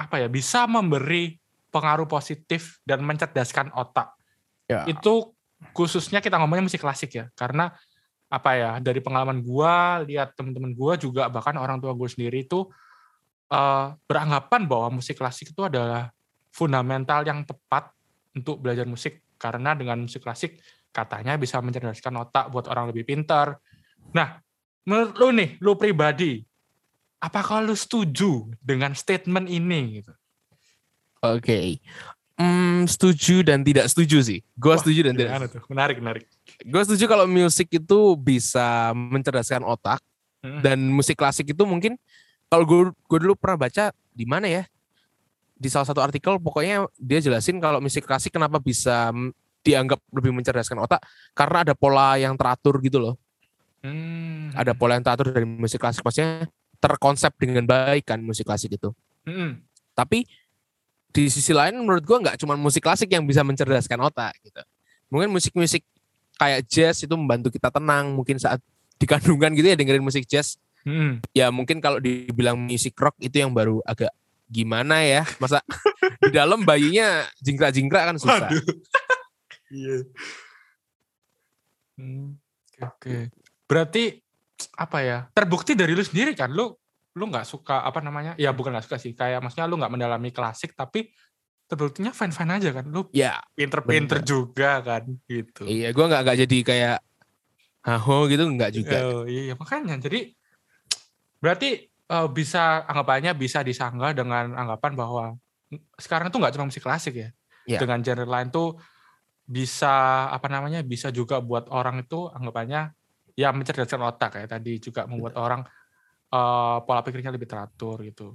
[0.00, 1.36] apa ya bisa memberi
[1.68, 4.16] pengaruh positif dan mencerdaskan otak.
[4.64, 4.88] Ya.
[4.88, 5.36] Itu
[5.76, 7.76] khususnya kita ngomongnya musik klasik ya, karena
[8.28, 12.68] apa ya dari pengalaman gua lihat teman-teman gua juga bahkan orang tua gue sendiri itu
[13.48, 16.12] eh, beranggapan bahwa musik klasik itu adalah
[16.52, 17.92] fundamental yang tepat
[18.36, 20.60] untuk belajar musik karena dengan musik klasik
[20.92, 23.60] katanya bisa mencerdaskan otak buat orang lebih pintar.
[24.16, 24.40] Nah,
[24.88, 26.42] menurut lu nih, lu pribadi,
[27.18, 30.12] apakah lu setuju dengan statement ini gitu?
[31.22, 31.82] Oke.
[32.38, 34.40] Hmm, setuju dan tidak setuju sih.
[34.54, 35.50] Gue setuju dan tidak.
[35.50, 35.62] Tuh?
[35.66, 36.24] Menarik, menarik.
[36.62, 39.98] Gue setuju kalau musik itu bisa mencerdaskan otak
[40.38, 40.62] Mm.
[40.62, 41.98] dan musik klasik itu mungkin
[42.46, 44.62] kalau gue gue dulu pernah baca di mana ya
[45.58, 49.10] di salah satu artikel pokoknya dia jelasin kalau musik klasik kenapa bisa
[49.66, 51.02] dianggap lebih mencerdaskan otak
[51.34, 53.14] karena ada pola yang teratur gitu loh
[53.82, 54.54] Hmm.
[54.54, 56.46] ada pola yang teratur dari musik klasik maksudnya
[56.78, 58.90] terkonsep dengan baik kan musik klasik itu
[59.26, 59.62] Mm-mm.
[59.94, 60.24] tapi
[61.08, 64.62] di sisi lain menurut gua nggak cuma musik klasik yang bisa mencerdaskan otak gitu
[65.08, 65.82] mungkin musik-musik
[66.38, 68.62] kayak jazz itu membantu kita tenang mungkin saat
[68.98, 70.54] di kandungan gitu ya dengerin musik jazz
[70.86, 71.18] Mm-mm.
[71.34, 74.12] ya mungkin kalau dibilang musik rock itu yang baru agak
[74.48, 75.60] gimana ya masa
[76.24, 78.64] di dalam bayinya jingkrak-jingkrak kan susah Waduh.
[79.68, 80.00] Iya.
[81.98, 82.40] Hmm,
[82.80, 83.16] Oke, oke.
[83.68, 84.04] Berarti
[84.74, 85.18] apa ya?
[85.34, 86.74] Terbukti dari lu sendiri kan, lu
[87.18, 88.34] lu nggak suka apa namanya?
[88.38, 91.10] Ya bukan nggak suka sih, kayak maksudnya lu nggak mendalami klasik, tapi
[91.68, 92.84] terbuktinya fine-fine aja kan.
[92.88, 95.66] Lu ya pinter-pinter juga kan, gitu.
[95.66, 96.98] iya gua nggak nggak jadi kayak
[97.86, 99.96] haho gitu nggak juga Oh, iya makanya.
[99.98, 100.34] Jadi
[101.38, 105.24] berarti eh, bisa anggapannya bisa disanggah dengan anggapan bahwa
[106.00, 107.30] sekarang tuh nggak cuma musik klasik ya.
[107.68, 107.78] Iya.
[107.84, 108.80] Dengan genre lain tuh
[109.48, 112.92] bisa apa namanya bisa juga buat orang itu anggapannya
[113.38, 115.62] ya mencerdaskan otak kayak tadi juga membuat orang
[116.34, 118.34] eh, pola pikirnya lebih teratur gitu.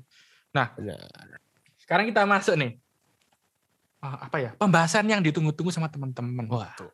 [0.56, 1.44] Nah, Benar.
[1.76, 2.80] sekarang kita masuk nih
[4.04, 6.44] Eh, apa ya pembahasan yang ditunggu-tunggu sama teman-teman.
[6.44, 6.88] Gitu.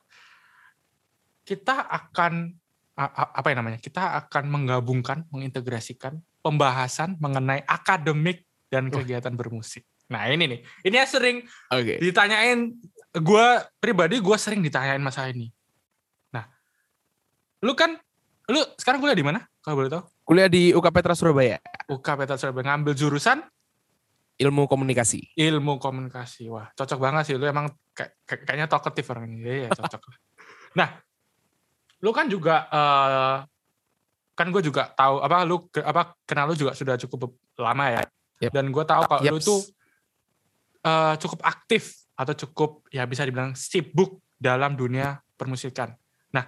[1.41, 2.53] Kita akan
[2.93, 3.81] a- apa ya namanya?
[3.81, 9.01] Kita akan menggabungkan, mengintegrasikan pembahasan mengenai akademik dan Wah.
[9.01, 9.89] kegiatan bermusik.
[10.13, 11.37] Nah ini nih, ini yang sering
[11.73, 11.97] Oke.
[11.97, 12.77] ditanyain.
[13.09, 13.47] Gue
[13.81, 15.49] pribadi gue sering ditanyain masalah ini.
[17.59, 17.95] Lu kan,
[18.47, 19.43] lu sekarang kuliah di mana?
[19.59, 20.03] Kalau boleh tahu?
[20.23, 21.57] Kuliah di UK Petra Surabaya,
[21.89, 23.41] UK Petra Surabaya ngambil jurusan
[24.39, 25.35] ilmu komunikasi.
[25.35, 26.47] ilmu komunikasi.
[26.47, 27.35] Wah, cocok banget sih.
[27.35, 29.43] Lu emang kayak, kayak- kayaknya talkative orang ini.
[29.43, 30.01] Iya, iya, cocok.
[30.07, 30.17] lah.
[30.79, 30.89] nah,
[31.99, 33.35] lu kan juga eh,
[34.39, 38.01] kan gue juga tahu apa lu apa kenal lu juga sudah cukup lama ya.
[38.39, 38.51] Yep.
[38.55, 39.43] Dan gue tahu kalau lu Yeps.
[39.43, 39.59] tuh
[40.87, 45.91] eh, cukup aktif atau cukup ya bisa dibilang sibuk dalam dunia permusikan.
[46.31, 46.47] Nah,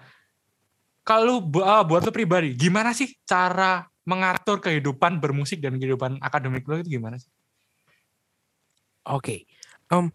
[1.01, 6.81] kalau eh, buat lu pribadi, gimana sih cara mengatur kehidupan bermusik dan kehidupan akademik lu
[6.81, 7.29] itu gimana sih?
[9.03, 9.45] Oke.
[9.89, 10.09] Em,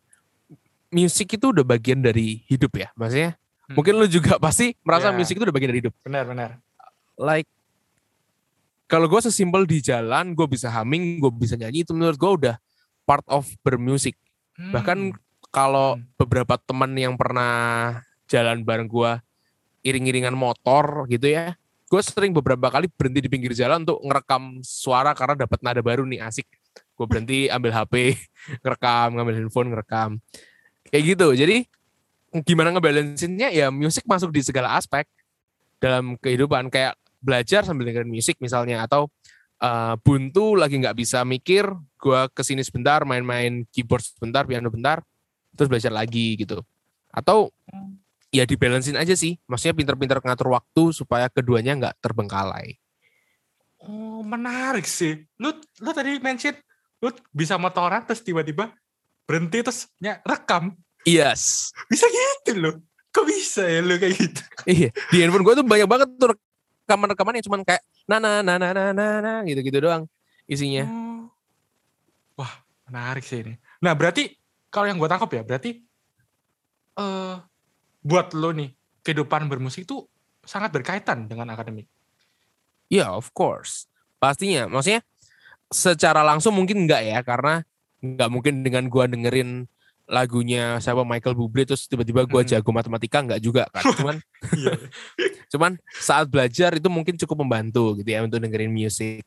[0.88, 3.34] musik itu udah bagian dari hidup ya, maksudnya.
[3.66, 3.74] Hmm.
[3.78, 5.16] Mungkin lu juga pasti merasa Ya.
[5.16, 5.94] musik itu udah bagian dari hidup.
[6.02, 6.50] Benar, benar.
[7.18, 7.48] Like
[8.86, 12.56] kalau gue sesimpel di jalan, gue bisa humming, gue bisa nyanyi, itu menurut gue udah
[13.02, 14.14] part of bermusik.
[14.56, 15.18] Bahkan Hmm.
[15.50, 16.06] kalau Hmm.
[16.14, 19.12] beberapa teman yang pernah jalan bareng gue
[19.86, 21.54] iring-iringan motor gitu ya,
[21.86, 26.02] gue sering beberapa kali berhenti di pinggir jalan untuk ngerekam suara karena dapat nada baru
[26.02, 26.46] nih asik.
[26.98, 28.18] Gue berhenti ambil HP,
[28.66, 30.10] ngerekam, ngambil handphone, ngerekam.
[30.90, 31.28] Kayak gitu.
[31.38, 31.56] Jadi
[32.42, 35.08] gimana ngebalansinnya ya musik masuk di segala aspek
[35.80, 39.08] dalam kehidupan kayak belajar sambil dengerin musik misalnya atau
[39.62, 45.00] eh, buntu lagi nggak bisa mikir, gue ke sini sebentar main-main keyboard sebentar, piano bentar,
[45.54, 46.60] terus belajar lagi gitu.
[47.14, 47.54] Atau
[48.36, 52.76] ya dibalansin aja sih, maksudnya pinter-pinter ngatur waktu supaya keduanya nggak terbengkalai.
[53.86, 55.24] Oh, menarik sih.
[55.38, 56.56] Lu lu tadi mention
[57.00, 58.72] lu bisa motoran terus tiba-tiba
[59.28, 60.74] berhenti terus nya rekam.
[61.06, 62.74] Yes, Bisa gitu loh.
[63.14, 64.42] Kok bisa ya lu kayak gitu?
[64.68, 66.34] iya di handphone gue tuh banyak banget tuh
[66.84, 70.04] rekaman-rekaman yang cuman kayak na na na na na na na gitu-gitu doang
[70.50, 70.84] isinya.
[70.84, 71.30] Oh.
[72.36, 72.52] Wah,
[72.90, 73.54] menarik sih ini.
[73.80, 74.34] Nah, berarti
[74.68, 75.70] kalau yang gue tangkap ya, berarti
[76.96, 77.36] eh
[78.06, 78.70] buat lo nih
[79.02, 80.06] kehidupan bermusik itu
[80.46, 81.90] sangat berkaitan dengan akademik.
[82.86, 83.90] Ya, of course.
[84.22, 84.70] Pastinya.
[84.70, 85.02] Maksudnya
[85.66, 87.66] secara langsung mungkin enggak ya karena
[87.98, 89.66] nggak mungkin dengan gua dengerin
[90.06, 92.50] lagunya siapa Michael Bublé terus tiba-tiba gua Hmm.
[92.54, 93.82] jago matematika enggak juga kan.
[93.98, 94.16] Cuman
[94.54, 94.78] Iya.
[95.50, 99.26] cuman saat belajar itu mungkin cukup membantu gitu ya untuk dengerin musik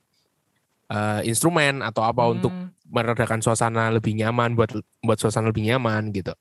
[0.89, 2.71] eh, instrumen atau apa untuk Hmm.
[2.87, 4.71] meredakan suasana lebih nyaman buat
[5.03, 6.31] buat suasana lebih nyaman gitu.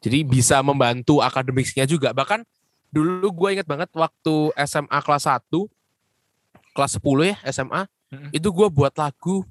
[0.00, 2.16] Jadi bisa membantu akademiknya juga.
[2.16, 2.44] Bahkan
[2.90, 5.46] dulu gue inget banget waktu SMA kelas 1
[6.74, 8.30] kelas 10 ya SMA Mm-mm.
[8.34, 9.46] itu gue buat lagu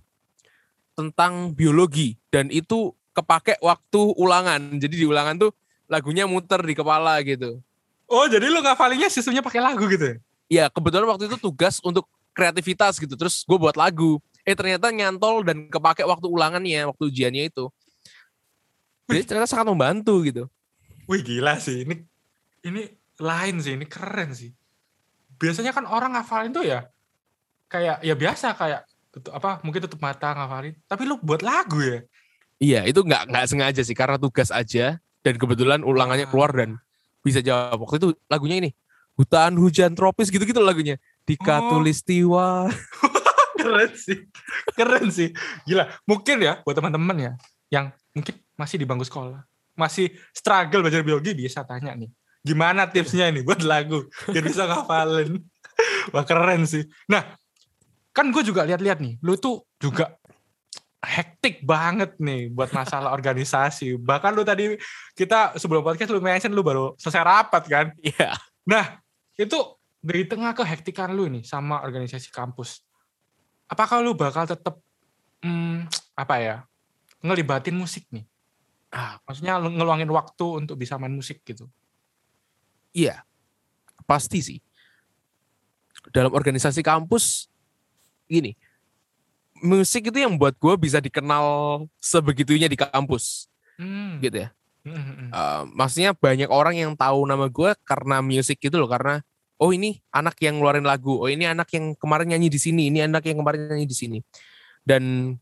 [0.97, 4.59] tentang biologi dan itu kepake waktu ulangan.
[4.75, 5.51] Jadi di ulangan tuh
[5.87, 7.63] lagunya muter di kepala gitu.
[8.09, 10.15] Oh, jadi lu ngafalinnya sistemnya pakai lagu gitu ya?
[10.49, 13.13] Ya kebetulan waktu itu tugas untuk kreativitas gitu.
[13.13, 14.17] Terus gue buat lagu.
[14.41, 17.69] Eh ternyata nyantol dan kepake waktu ulangannya, waktu ujiannya itu.
[19.09, 20.45] Jadi ternyata sangat membantu gitu.
[21.09, 22.05] Wih gila sih, ini
[22.61, 22.85] ini
[23.17, 24.53] lain sih, ini keren sih.
[25.41, 26.85] Biasanya kan orang ngafalin tuh ya
[27.65, 31.99] kayak ya biasa kayak tutup, apa mungkin tutup mata ngafalin, tapi lu buat lagu ya.
[32.59, 36.77] Iya itu nggak nggak sengaja sih karena tugas aja dan kebetulan ulangannya keluar dan
[37.25, 37.81] bisa jawab.
[37.81, 38.69] Waktu itu lagunya ini
[39.17, 41.01] hutan hujan tropis gitu-gitu lagunya.
[41.25, 41.45] Di Oh.
[41.45, 42.69] Katulistiwa.
[43.59, 44.17] keren sih,
[44.73, 45.29] keren sih.
[45.67, 47.31] Gila, mungkin ya buat teman-teman ya
[47.69, 49.39] yang mungkin masih di bangku sekolah,
[49.79, 52.11] masih struggle belajar biologi bisa tanya nih,
[52.43, 55.39] gimana tipsnya nih buat lagu biar bisa ngafalin.
[56.13, 56.83] Wah keren sih.
[57.07, 57.23] Nah,
[58.11, 60.19] kan gue juga lihat-lihat nih, lu tuh juga
[60.99, 63.95] hektik banget nih buat masalah organisasi.
[63.95, 64.75] Bahkan lu tadi
[65.15, 67.85] kita sebelum podcast lu mention lu baru selesai rapat kan.
[68.03, 68.35] Iya.
[68.67, 68.99] Nah,
[69.39, 69.55] itu
[70.03, 72.83] dari tengah kehektikan lu nih sama organisasi kampus.
[73.71, 74.79] Apakah lu bakal tetap
[75.43, 75.87] hmm,
[76.19, 76.57] apa ya?
[77.19, 78.23] ngelibatin musik nih?
[78.89, 81.69] Ah, Maksudnya lu ngeluangin waktu untuk bisa main musik gitu.
[82.89, 83.21] Iya.
[84.09, 84.59] Pasti sih.
[86.09, 87.45] Dalam organisasi kampus
[88.25, 88.57] gini.
[89.59, 93.45] Musik itu yang buat gue bisa dikenal sebegitunya di kampus
[93.79, 94.19] Hmm.
[94.19, 94.49] gitu ya.
[94.83, 95.31] Hmm.
[95.31, 99.19] Eh, maksudnya banyak orang yang tahu nama gue karena musik gitu loh karena
[99.59, 103.03] oh ini anak yang ngeluarin lagu oh ini anak yang kemarin nyanyi di sini ini
[103.03, 104.17] anak yang kemarin nyanyi di sini
[104.87, 105.35] dan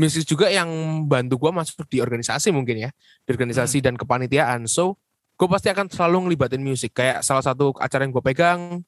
[0.00, 0.66] musik juga yang
[1.04, 2.90] bantu gue masuk di organisasi mungkin ya
[3.22, 4.96] di organisasi dan kepanitiaan so
[5.36, 8.80] gue pasti akan selalu ngelibatin musik kayak salah satu acara yang gue pegang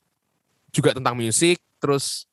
[0.72, 2.24] juga tentang musik terus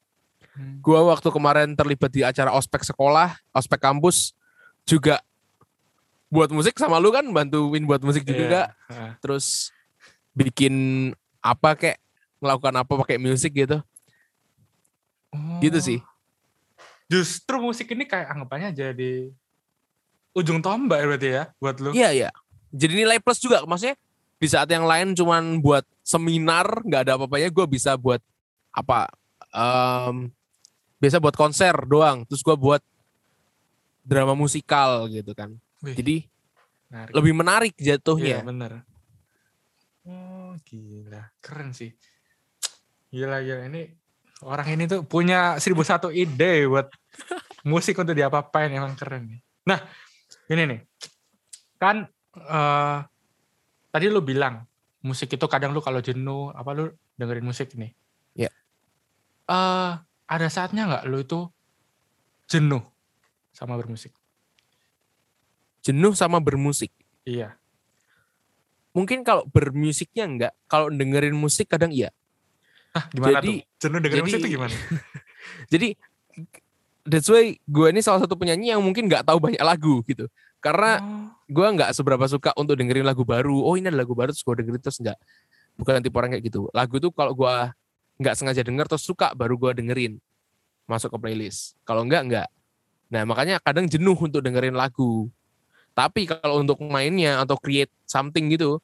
[0.50, 0.82] Hmm.
[0.82, 4.34] gue waktu kemarin terlibat di acara ospek sekolah ospek kampus
[4.84, 5.22] juga
[6.28, 8.74] buat musik sama lu kan bantuin buat musik juga.
[8.92, 9.12] Heeh.
[9.24, 9.72] terus
[10.34, 10.74] bikin
[11.39, 11.98] apa kayak
[12.42, 13.80] melakukan apa pakai musik gitu.
[15.63, 15.86] Gitu Oh.
[15.86, 16.00] sih.
[17.10, 19.34] Justru musik ini kayak anggapannya jadi
[20.38, 21.89] ujung tombak ya berarti ya buat lu.
[21.91, 22.30] Iya iya.
[22.69, 23.98] Jadi nilai plus juga maksudnya
[24.39, 28.22] di saat yang lain cuman buat seminar nggak ada apa-apanya gue bisa buat
[28.72, 29.10] apa
[29.52, 30.32] em,
[31.02, 32.80] biasa buat konser doang terus gue buat
[34.06, 36.15] drama musikal gitu kan Wih, jadi
[36.88, 37.13] menarik.
[37.13, 38.72] lebih menarik Iya jatuhnya bener.
[40.08, 41.93] Oh gila, keren sih.
[43.12, 43.91] Gila gila ini
[44.45, 46.88] orang ini tuh punya seribu satu ide buat
[47.71, 49.41] musik untuk diapa-apain emang keren nih.
[49.67, 49.80] Nah
[50.52, 50.80] ini nih
[51.80, 52.99] kan eh
[53.89, 54.63] tadi lu bilang
[55.04, 57.91] musik itu kadang lu kalau jenuh apa lu dengerin musik nih.
[58.36, 58.52] Iya.
[59.49, 59.91] Eh
[60.30, 61.39] ada saatnya nggak lu itu
[62.47, 62.84] jenuh
[63.52, 64.13] sama bermusik?
[65.84, 66.91] jenuh sama bermusik
[67.23, 67.56] Iya.
[68.91, 72.12] mungkin kalau bermusiknya enggak kalau dengerin musik kadang iya
[72.89, 73.80] Hah, gimana Jadi- tuh?
[73.80, 74.75] Jenuh dengerin musik jadi- tuh gimana?
[75.73, 75.88] jadi
[77.06, 80.99] that's why gue ini salah satu penyanyi yang mungkin nggak tahu banyak lagu gitu karena
[80.99, 81.32] Oh.
[81.47, 83.63] gue nggak seberapa suka untuk dengerin lagu baru.
[83.63, 85.17] Oh ini ada lagu baru terus gue dengerin terus nggak.
[85.80, 86.67] Bukan tipe orang kayak gitu.
[86.75, 87.56] Lagu tuh kalau gue
[88.19, 90.19] nggak sengaja denger terus suka baru gue dengerin
[90.86, 91.80] masuk ke playlist.
[91.88, 92.47] Kalau nggak nggak.
[93.10, 95.32] Nah makanya kadang jenuh untuk dengerin lagu.
[95.95, 98.78] Tapi kalau untuk mainnya atau create something gitu,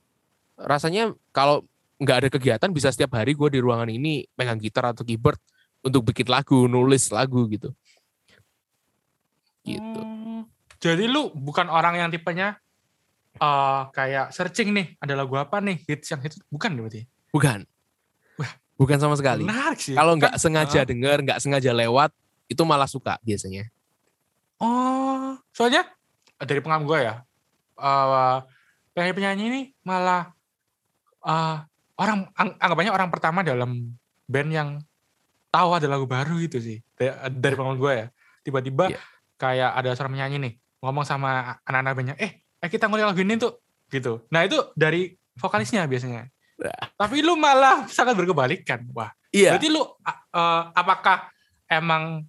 [0.57, 5.01] rasanya kalau nggak ada kegiatan bisa setiap hari gue di ruangan ini pegang gitar atau
[5.01, 5.39] keyboard
[5.79, 7.71] untuk bikin lagu, nulis lagu gitu.
[9.65, 9.99] Gitu.
[10.01, 10.45] Hmm,
[10.77, 12.59] Jadi lu bukan orang yang tipenya
[13.35, 17.03] eh kayak searching nih, ada lagu apa nih hits yang hits bukan berarti.
[17.33, 17.67] Bukan.
[18.39, 18.51] Wah.
[18.75, 19.43] Bukan sama sekali.
[19.43, 20.87] Kalau Kan- nggak sengaja Ah.
[20.87, 22.11] denger, nggak sengaja lewat,
[22.47, 23.67] itu malah suka biasanya.
[24.55, 25.83] Oh, soalnya
[26.39, 27.15] dari pengalaman gue ya,
[27.75, 28.37] eh
[28.95, 30.31] penyanyi-penyanyi ini malah
[31.25, 31.57] eh
[31.95, 33.95] orang ang- anggapannya orang pertama dalam
[34.27, 34.69] band yang
[35.51, 36.83] tahu ada lagu baru gitu sih.
[36.99, 38.07] Dari, pengalaman gue ya.
[38.43, 39.01] Tiba-tiba Iya.
[39.39, 40.53] kayak ada seorang penyanyi nih
[40.83, 43.57] ngomong sama anak-anak bandnya, eh, eh kita ngulik lagu ini tuh
[43.89, 44.21] gitu.
[44.29, 46.27] Nah itu dari vokalisnya biasanya.
[46.95, 48.87] Tapi lu malah sangat berkebalikan.
[48.95, 49.55] Wah, Iya.
[49.55, 51.31] Berarti lu eh, apakah
[51.67, 52.23] emang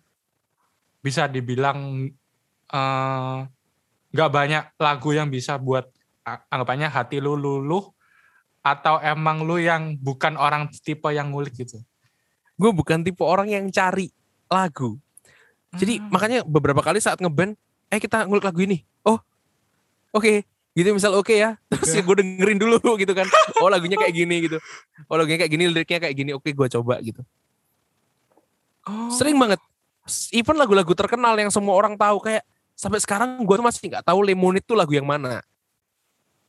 [1.03, 2.11] bisa dibilang
[2.71, 3.39] eh,
[4.11, 5.87] nggak banyak lagu yang bisa buat
[6.27, 7.96] anggapannya hati lu luluh
[8.67, 11.79] atau emang lu yang bukan orang tipe yang ngulik gitu?
[12.59, 14.11] Gue bukan tipe orang yang cari
[14.51, 14.99] lagu.
[15.71, 16.11] Jadi Hmm.
[16.11, 17.55] makanya beberapa kali saat ngeband,
[17.87, 18.83] eh kita ngulik lagu ini.
[19.07, 19.23] Oh,
[20.11, 20.43] oke.
[20.75, 21.57] Gitu misal oke ya.
[21.73, 22.11] Terus ya Oke.
[22.11, 23.25] gue dengerin dulu gitu kan.
[23.63, 24.59] Oh lagunya kayak gini gitu.
[25.07, 26.31] Oh lagunya kayak gini, liriknya kayak gini.
[26.35, 27.23] Oke gue coba gitu.
[28.85, 29.09] Oh.
[29.15, 29.63] Sering banget.
[30.31, 32.45] Even lagu-lagu terkenal yang semua orang tahu kayak
[32.77, 35.41] sampai sekarang gue tuh masih nggak tahu Lemonade tuh lagu yang mana.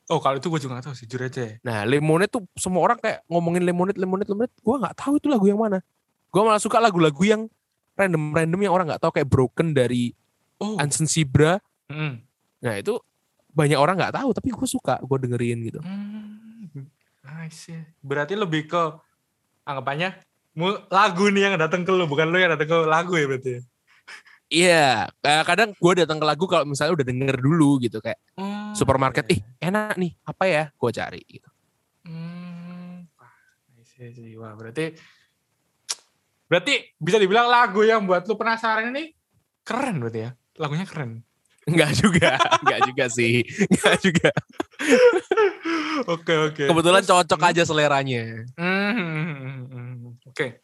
[0.08, 1.54] Oh kalau itu gue juga gak tahu sih, jujur aja ya.
[1.67, 4.56] Nah, Lemonade tuh semua orang kayak ngomongin Lemonade, Lemonade, Lemonade.
[4.63, 5.84] Gue nggak tahu itu lagu yang mana.
[6.32, 7.52] Gue malah suka lagu-lagu yang
[8.00, 10.15] random-random yang orang nggak tahu kayak Broken dari
[10.58, 10.74] Oh.
[10.82, 11.62] Anson Sibra.
[11.86, 12.17] Mm.
[12.65, 12.98] Nah itu
[13.54, 15.80] banyak orang nggak tahu, tapi gue suka, gue dengerin gitu.
[15.86, 16.89] Hmm.
[17.28, 17.78] I see.
[18.02, 18.82] Berarti lebih ke
[19.67, 20.17] anggapannya
[20.89, 23.52] lagu nih yang datang ke lu, bukan lu yang datang ke lagu ya berarti.
[23.54, 23.62] ya?
[24.48, 24.88] Iya,
[25.22, 29.26] kayak kadang gue datang ke lagu kalau misalnya udah denger dulu gitu kayak Oh, supermarket,
[29.34, 30.63] ih enak nih, apa ya?
[30.78, 31.50] Gue cari gitu.
[32.06, 33.10] Hmm,
[34.38, 34.94] wah, berarti
[36.48, 39.12] berarti bisa dibilang lagu yang buat lu penasaran ini
[39.66, 40.32] keren berarti ya.
[40.56, 41.26] Lagunya keren.
[41.68, 43.44] Enggak juga, enggak juga sih,
[43.76, 44.32] enggak juga.
[46.08, 46.63] Oke, oke.
[46.63, 48.48] Kebetulan Terus- cocok aja seleranya.
[48.56, 49.94] Hmm, hmm, hmm.
[50.32, 50.63] Oke.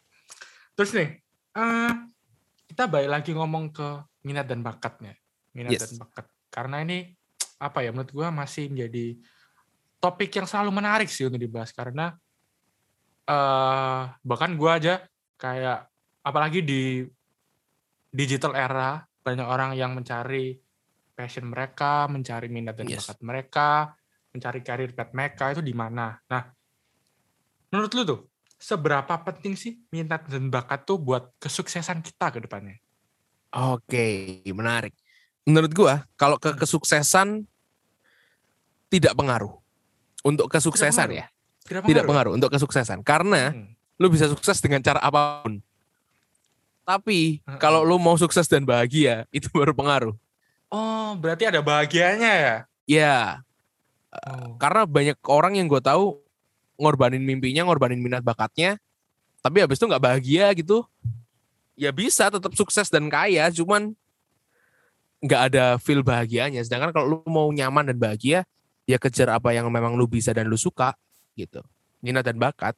[0.72, 1.20] Terus nih,
[1.52, 1.92] eh,
[2.72, 3.88] kita balik lagi ngomong ke
[4.24, 5.12] minat dan bakatnya.
[5.52, 5.92] Minat Yes.
[5.92, 6.24] dan bakat.
[6.48, 7.12] Karena ini
[7.64, 9.16] apa ya menurut gua masih menjadi
[9.96, 12.12] topik yang selalu menarik sih untuk dibahas karena
[13.24, 15.00] eh bahkan gua aja
[15.40, 15.88] kayak
[16.20, 17.08] apalagi di
[18.12, 20.60] digital era banyak orang yang mencari
[21.14, 23.06] passion mereka, mencari minat dan Yes.
[23.06, 23.70] bakat mereka,
[24.34, 26.18] mencari karir path mereka itu di mana.
[26.28, 26.42] Nah,
[27.72, 28.20] menurut lu tuh
[28.58, 32.76] seberapa penting sih minat dan bakat tuh buat kesuksesan kita ke depannya?
[33.54, 34.92] Oke, menarik.
[35.46, 37.46] Menurut gua, kalau ke kesuksesan
[38.94, 39.50] tidak pengaruh.
[40.22, 41.18] Untuk kesuksesan pengaruh?
[41.18, 41.26] ya,
[41.66, 43.02] Tidak tidak pengaruh untuk kesuksesan.
[43.02, 43.74] Karena Hmm.
[43.98, 45.58] lu bisa sukses dengan cara apa pun.
[46.84, 47.58] Tapi Heeh.
[47.58, 50.14] kalau lu mau sukses dan bahagia, itu baru pengaruh.
[50.68, 52.56] Oh, berarti ada bahagianya ya?
[52.84, 53.16] Ya,
[54.14, 54.54] Oh.
[54.62, 56.20] karena banyak orang yang gue tahu
[56.78, 58.78] ngorbanin mimpinya, ngorbanin minat bakatnya,
[59.42, 60.86] tapi habis itu nggak bahagia gitu.
[61.74, 63.96] Ya bisa tetap sukses dan kaya, cuman
[65.18, 66.62] nggak ada feel bahagianya.
[66.62, 68.44] Sedangkan kalau lu mau nyaman dan bahagia,
[68.84, 70.96] ya kejar apa yang memang lu bisa dan lu suka
[71.34, 71.60] gitu.
[72.04, 72.76] Minat dan bakat.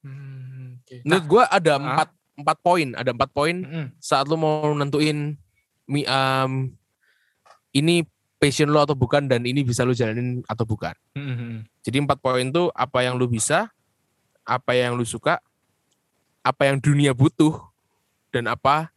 [0.00, 0.96] Hmm, oke.
[1.04, 1.78] Menurut gue ada ah.
[1.78, 2.08] empat
[2.40, 3.86] empat poin, ada empat poin Mm-mm.
[4.00, 5.36] saat lu mau nentuin
[5.88, 6.52] um,
[7.76, 8.08] ini
[8.40, 10.96] passion lo atau bukan dan ini bisa lu jalanin atau bukan.
[11.12, 11.68] Mm-mm.
[11.84, 13.68] Jadi empat poin tuh apa yang lu bisa,
[14.48, 15.36] apa yang lu suka,
[16.40, 17.60] apa yang dunia butuh,
[18.32, 18.88] dan apa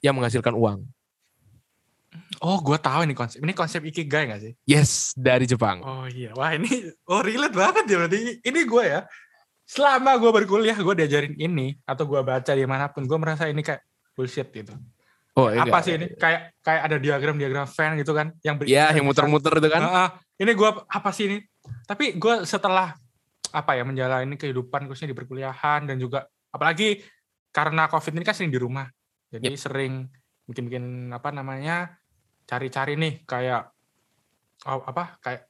[0.00, 0.88] yang menghasilkan uang.
[2.44, 3.40] Oh, gue tahu ini konsep.
[3.40, 4.52] Ini konsep ikigai gak sih?
[4.68, 5.80] Yes, dari Jepang.
[5.80, 6.68] Oh iya, wah ini
[7.08, 8.18] oh relate banget ya berarti.
[8.42, 9.00] Ini gue ya.
[9.64, 13.64] Selama gue berkuliah, gue diajarin ini atau gue baca di mana pun, gue merasa ini
[13.64, 13.80] kayak
[14.12, 14.76] bullshit gitu.
[15.34, 16.06] Oh, Apa sih ini?
[16.14, 18.30] Kayak kayak ada diagram-diagram fan gitu kan?
[18.44, 19.82] Yang ber- Ya, yang muter-muter itu kan.
[19.82, 20.10] Ah.
[20.36, 21.38] ini gue apa sih ini?
[21.88, 22.92] Tapi gue setelah
[23.54, 26.98] apa ya menjalani kehidupan khususnya di perkuliahan dan juga apalagi
[27.54, 28.90] karena covid ini kan sering di rumah,
[29.30, 30.10] jadi sering
[30.44, 31.94] bikin-bikin apa namanya
[32.44, 33.72] cari-cari nih kayak
[34.68, 35.48] oh, apa kayak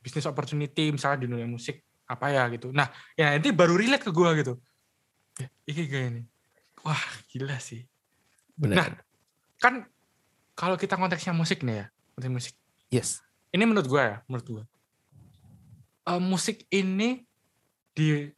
[0.00, 2.74] bisnis opportunity misalnya di dunia musik apa ya gitu.
[2.74, 4.54] Nah, ya nanti baru relate ke gue gitu.
[5.38, 6.22] Ya, ini kayak ini.
[6.82, 7.86] Wah, gila sih.
[8.58, 8.76] Benar.
[8.76, 8.86] Nah,
[9.60, 9.74] kan
[10.58, 11.86] kalau kita konteksnya musik nih ya,
[12.18, 12.54] konteks musik.
[12.90, 13.22] yes.
[13.50, 14.64] Ini menurut gue ya, menurut gue.
[16.10, 17.22] Eh, musik ini
[17.94, 18.30] di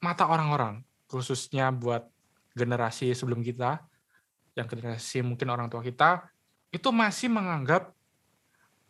[0.00, 2.04] mata orang-orang, khususnya buat
[2.52, 3.80] generasi sebelum kita,
[4.54, 6.28] yang generasi mungkin orang tua kita,
[6.74, 7.94] itu masih menganggap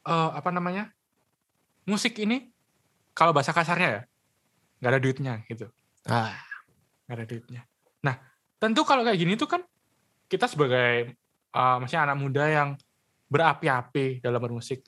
[0.08, 0.88] eh, apa namanya
[1.84, 2.48] musik ini
[3.12, 4.02] kalau bahasa kasarnya ya
[4.80, 5.68] nggak ada duitnya gitu,
[6.04, 6.36] Ah,
[7.08, 7.62] nggak ada duitnya.
[8.04, 8.20] Nah,
[8.60, 9.62] tentu kalau kayak gini tuh kan
[10.28, 11.12] kita sebagai
[11.52, 12.68] eh, maksudnya anak muda yang
[13.28, 14.84] berapi-api dalam bermusik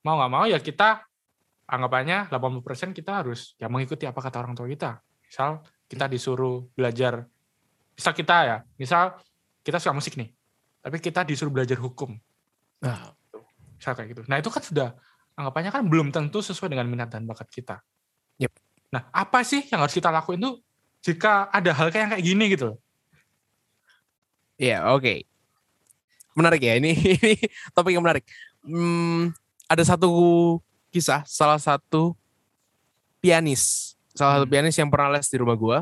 [0.00, 1.04] mau nggak mau ya kita
[1.70, 4.98] anggapannya 80% kita harus ya mengikuti apa kata orang tua kita.
[5.30, 7.22] Misal kita disuruh belajar,
[7.94, 9.14] misal kita ya, misal
[9.62, 10.34] kita suka musik nih,
[10.80, 12.16] tapi kita disuruh belajar hukum,
[12.80, 13.12] nah,
[13.76, 14.22] misal kayak gitu.
[14.28, 14.88] Nah itu kan sudah
[15.36, 17.80] anggapannya kan belum tentu sesuai dengan minat dan bakat kita.
[18.40, 18.52] Yep.
[18.92, 20.60] Nah apa sih yang harus kita lakuin tuh
[21.00, 22.76] jika ada hal kayak kayak gini gitu?
[24.60, 25.24] ya oke.
[26.36, 27.34] Menarik ya ini, ini
[27.72, 28.28] topik yang menarik.
[28.60, 29.32] Hmm,
[29.64, 30.12] ada satu
[30.92, 32.12] kisah salah satu
[33.24, 34.52] pianis, salah satu Hmm.
[34.52, 35.78] pianis yang pernah les di rumah gua.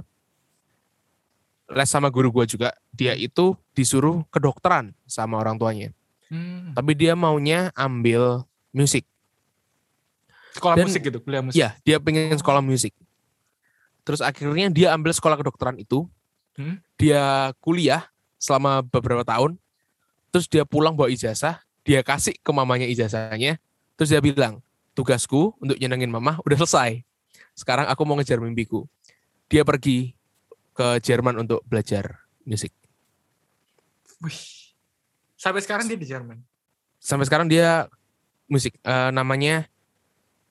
[1.68, 2.70] Les sama guru gua juga.
[2.94, 5.88] Dia itu disuruh kedokteran sama orang tuanya.
[6.26, 8.42] Hmm, Tapi dia maunya ambil
[8.74, 9.06] musik.
[10.58, 11.54] sekolah dan- musik gitu, kuliah musik.
[11.54, 12.90] Iya, dia pengen sekolah musik.
[14.02, 16.10] Terus akhirnya dia ambil sekolah kedokteran itu.
[16.58, 16.82] Hmm.
[16.98, 18.10] Dia kuliah
[18.42, 19.54] selama beberapa tahun.
[20.34, 23.62] Terus dia pulang bawa ijazah, dia kasih ke mamanya ijazahnya.
[23.94, 24.58] Terus dia bilang,
[24.98, 27.06] tugasku untuk nyenengin mama udah selesai.
[27.54, 28.90] Sekarang aku mau ngejar mimpiku.
[29.46, 30.18] Dia pergi
[30.74, 32.74] ke Jerman untuk belajar musik.
[34.24, 34.74] Wih.
[35.38, 36.38] Sampai sekarang dia di Jerman.
[36.98, 37.86] Sampai sekarang dia
[38.50, 38.74] musik.
[38.82, 39.70] Eh, namanya,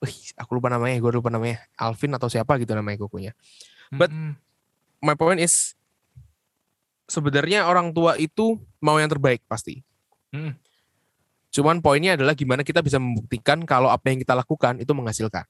[0.00, 1.60] wih, aku lupa namanya, gue lupa namanya.
[1.76, 3.32] Alvin atau siapa gitu namanya kukunya.
[3.92, 4.36] But- Mm-mm.
[5.04, 5.76] my point is
[7.08, 9.84] sebenarnya orang tua itu mau yang terbaik pasti.
[10.32, 10.56] Mm-mm.
[11.48, 15.48] Cuman poinnya adalah gimana kita bisa membuktikan kalau apa yang kita lakukan itu menghasilkan.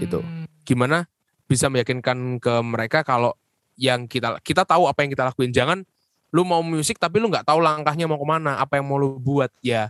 [0.00, 0.20] gitu.
[0.20, 0.44] Hmm.
[0.64, 1.08] Gimana
[1.48, 3.36] bisa meyakinkan ke mereka kalau
[3.76, 5.52] yang kita kita tahu apa yang kita lakuin.
[5.52, 5.88] Jangan
[6.34, 9.22] lu mau musik tapi lu nggak tahu langkahnya mau ke mana, apa yang mau lu
[9.22, 9.86] buat ya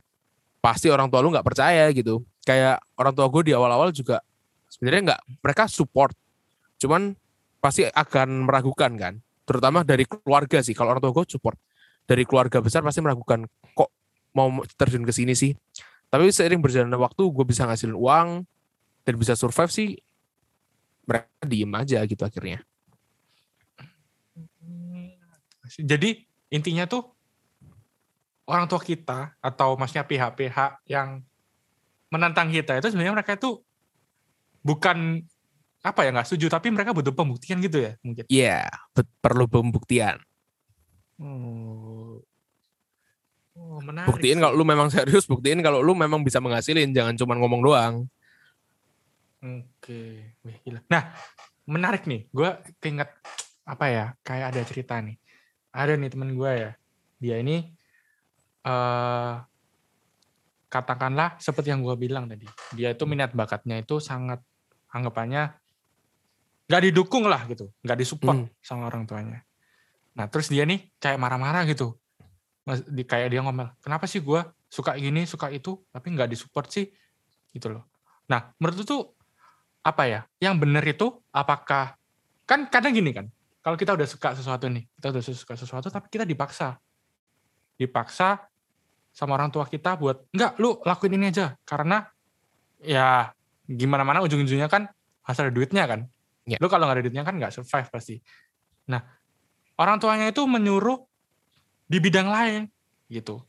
[0.60, 2.20] pasti orang tua lu nggak percaya gitu.
[2.44, 4.20] Kayak orang tua gue di awal-awal juga
[4.68, 6.12] sebenarnya nggak mereka support,
[6.76, 7.16] cuman
[7.64, 9.14] pasti akan meragukan kan.
[9.48, 10.76] Terutama dari keluarga sih.
[10.76, 11.56] Kalau orang tua gue support
[12.04, 13.88] dari keluarga besar pasti meragukan kok
[14.36, 15.56] mau terjun ke sini sih.
[16.12, 18.44] Tapi seiring berjalannya waktu gue bisa ngasilin uang
[19.08, 19.96] dan bisa survive sih
[21.08, 22.60] mereka diem aja gitu akhirnya.
[25.80, 27.10] Jadi intinya tuh
[28.46, 31.26] orang tua kita atau maksudnya pihak-pihak yang
[32.14, 33.58] menantang kita itu sebenarnya mereka itu
[34.62, 35.26] bukan
[35.84, 38.24] apa ya nggak setuju tapi mereka butuh pembuktian gitu ya mungkin.
[38.30, 40.16] Iya, bet- perlu pembuktian.
[41.20, 42.22] Oh,
[43.58, 44.14] oh menarik.
[44.14, 47.94] Buktiin kalau lu memang serius, buktiin kalau lu memang bisa menghasilin, jangan cuma ngomong doang.
[49.44, 50.80] Oke, Wih, gila.
[50.88, 51.12] Nah,
[51.68, 52.32] menarik nih.
[52.32, 52.48] Gue
[52.80, 53.12] keinget
[53.68, 54.06] apa ya?
[54.24, 55.20] Kayak ada cerita nih.
[55.74, 56.70] Ada nih temen gue ya.
[57.18, 57.66] Dia ini
[58.64, 59.34] eh
[60.70, 62.46] katakanlah seperti yang gue bilang tadi.
[62.74, 64.42] Dia itu minat bakatnya itu sangat
[64.90, 65.54] anggapannya
[66.64, 68.48] nggak didukung lah gitu, nggak disupport Hmm.
[68.64, 69.44] sama orang tuanya.
[70.16, 71.98] Nah, terus dia nih kayak marah-marah gitu.
[72.88, 74.40] Di- Kayak dia ngomel, kenapa sih gue
[74.72, 76.88] suka gini, suka itu, tapi nggak disupport sih,
[77.52, 77.84] gitu loh.
[78.32, 79.12] Nah, menurut tuh
[79.84, 80.20] apa ya?
[80.40, 82.00] Yang benar itu apakah
[82.48, 83.28] kan kadang gini kan.
[83.64, 86.76] Kalau kita udah suka sesuatu nih, kita udah suka sesuatu tapi kita dipaksa.
[87.80, 88.44] Dipaksa
[89.08, 92.04] sama orang tua kita buat enggak lu lakuin ini aja karena
[92.82, 93.32] ya
[93.64, 94.92] gimana mana ujung-ujungnya kan
[95.24, 96.04] hasil duitnya kan.
[96.44, 96.60] Ya.
[96.60, 98.20] Lu kalau nggak ada duitnya kan nggak survive pasti.
[98.92, 99.00] Nah,
[99.80, 101.00] orang tuanya itu menyuruh
[101.88, 102.68] di bidang lain
[103.08, 103.40] gitu.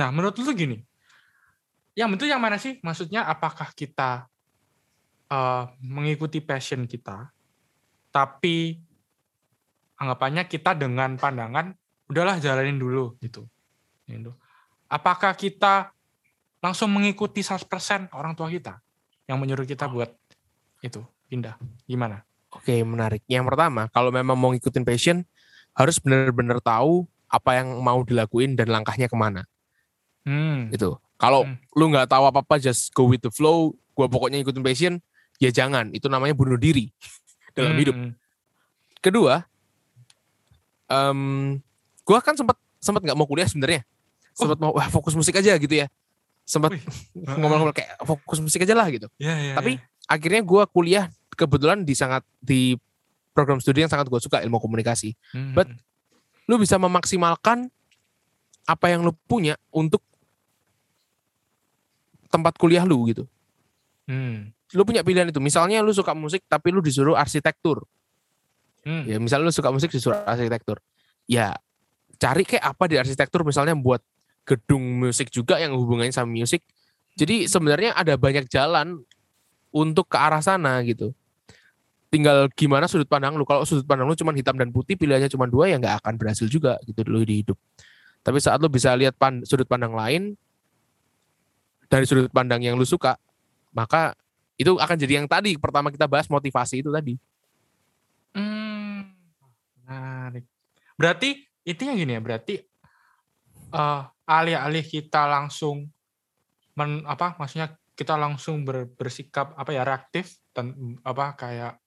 [0.00, 0.80] Nah, menurut lu gini,
[1.92, 2.80] yang betul yang mana sih?
[2.80, 4.24] Maksudnya apakah kita
[5.28, 7.33] eh, mengikuti passion kita,
[8.14, 8.78] tapi
[9.98, 11.74] anggapannya kita dengan pandangan
[12.06, 13.50] udahlah jalanin dulu gitu.
[14.06, 14.30] Gitu.
[14.86, 15.90] Apakah kita
[16.62, 18.78] langsung mengikuti 100% orang tua kita
[19.26, 20.14] yang menyuruh kita buat
[20.78, 21.58] itu pindah?
[21.90, 22.22] Gimana?
[22.54, 23.26] Oke, menarik.
[23.26, 25.26] Yang pertama, kalau memang mau ngikutin passion,
[25.74, 29.42] harus benar-benar tahu apa yang mau dilakuin dan langkahnya ke mana.
[30.22, 30.70] Hmm.
[30.70, 30.94] Gitu.
[31.18, 31.58] Kalau Hmm.
[31.74, 34.94] lu nggak tahu apa-apa, just go with the flow, gua pokoknya ngikutin passion,
[35.42, 35.90] ya jangan.
[35.90, 36.94] Itu namanya bunuh diri
[37.54, 37.80] dalam Hmm.
[37.80, 37.96] hidup.
[39.00, 39.46] Kedua,
[40.86, 41.18] em
[42.02, 43.82] gua kan sempat sempat nggak mau kuliah sebenarnya.
[44.34, 45.86] Sempat mau wah fokus musik aja gitu ya.
[46.42, 46.74] Sempat
[47.14, 49.08] ngomong-ngomong kayak fokus musik aja lah gitu.
[49.16, 49.84] Ya, ya, Tapi ya.
[50.06, 52.76] akhirnya gua kuliah kebetulan di sangat di
[53.30, 55.14] program studi yang sangat gue suka ilmu komunikasi.
[55.30, 55.54] Hmm.
[55.54, 55.70] but-
[56.44, 57.72] Lu bisa memaksimalkan
[58.64, 60.04] apa yang lu punya untuk
[62.28, 63.24] tempat kuliah lu gitu.
[64.04, 64.52] Hmm.
[64.74, 65.38] Lu punya pilihan itu.
[65.38, 67.86] Misalnya lu suka musik tapi lu disuruh arsitektur.
[68.84, 69.06] Hmm.
[69.08, 70.82] Ya, misalnya lu suka musik disuruh arsitektur.
[71.24, 71.56] Ya,
[72.20, 74.02] cari kayak apa di arsitektur misalnya buat
[74.44, 76.60] gedung musik juga yang hubungannya sama musik.
[77.14, 79.00] Jadi sebenarnya ada banyak jalan
[79.70, 81.14] untuk ke arah sana gitu.
[82.12, 83.42] Tinggal gimana sudut pandang lu.
[83.42, 86.46] Kalau sudut pandang lu cuma hitam dan putih, pilihannya cuma dua ya nggak akan berhasil
[86.46, 87.58] juga gitu dulu di hidup.
[88.22, 90.38] Tapi saat lu bisa lihat pan- sudut pandang lain
[91.90, 93.18] dari sudut pandang yang lu suka,
[93.74, 94.14] maka
[94.54, 97.18] itu akan jadi yang tadi pertama kita bahas motivasi itu tadi.
[98.34, 99.10] Hmm,
[99.82, 100.44] menarik.
[100.94, 102.54] Berarti intinya gini ya, berarti
[103.74, 105.90] eh alih-alih kita langsung
[106.78, 111.78] men, apa maksudnya kita langsung ber- bersikap apa ya reaktif dan apa kayak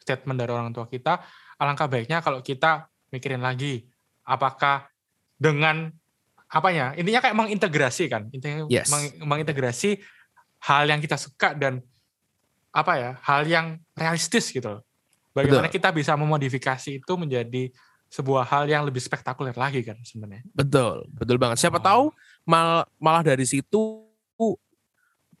[0.00, 1.20] statement dari orang tua kita,
[1.60, 3.84] alangkah baiknya kalau kita mikirin lagi
[4.24, 4.88] apakah
[5.36, 5.90] dengan
[6.50, 8.90] apa ya intinya kayak mengintegrasi kan intinya Yes.
[8.90, 10.02] meng- mengintegrasi
[10.66, 11.82] hal yang kita suka dan
[12.70, 13.66] apa ya hal yang
[13.98, 14.82] realistis gitu loh.
[15.30, 17.70] Bagaimana kita bisa memodifikasi itu menjadi
[18.10, 20.42] sebuah hal yang lebih spektakuler lagi kan sebenarnya.
[20.50, 21.62] Betul, betul banget.
[21.62, 21.84] Siapa Oh.
[21.86, 22.04] tahu
[22.42, 24.10] mal, malah dari situ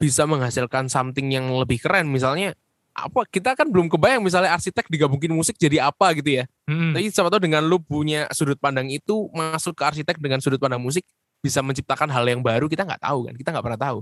[0.00, 2.08] bisa menghasilkan something yang lebih keren.
[2.08, 2.56] Misalnya
[2.96, 6.44] apa kita kan belum kebayang misalnya arsitek digabungin musik jadi apa gitu ya.
[6.64, 6.96] Hmm.
[6.96, 10.80] Tapi siapa tahu dengan lu punya sudut pandang itu masuk ke arsitek dengan sudut pandang
[10.80, 11.04] musik
[11.44, 13.34] bisa menciptakan hal yang baru kita nggak tahu kan.
[13.36, 13.98] Kita nggak pernah tahu.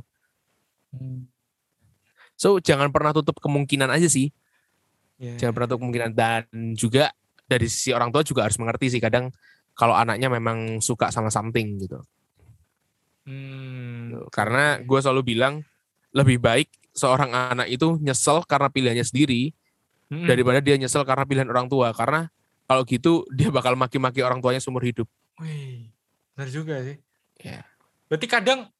[0.94, 1.26] Hmm.
[2.38, 4.30] So jangan pernah tutup kemungkinan aja sih.
[5.18, 6.46] Ya, Jangan pernah tutup kemungkinan dan
[6.78, 7.10] juga
[7.50, 9.34] dari sisi orang tua juga harus mengerti sih kadang
[9.74, 11.98] kalau anaknya memang suka sama something gitu.
[13.26, 14.22] Hmm.
[14.30, 15.66] Karena gue selalu bilang
[16.14, 19.52] lebih baik seorang anak itu nyesel karena pilihannya sendiri
[20.08, 20.24] Hmm.
[20.24, 21.92] daripada dia nyesel karena pilihan orang tua.
[21.92, 22.32] Karena
[22.64, 25.04] kalau gitu dia bakal maki-maki orang tuanya seumur hidup.
[25.36, 25.92] Wih,
[26.32, 26.96] benar juga sih.
[27.44, 27.60] Ya.
[28.08, 28.72] Berarti kadang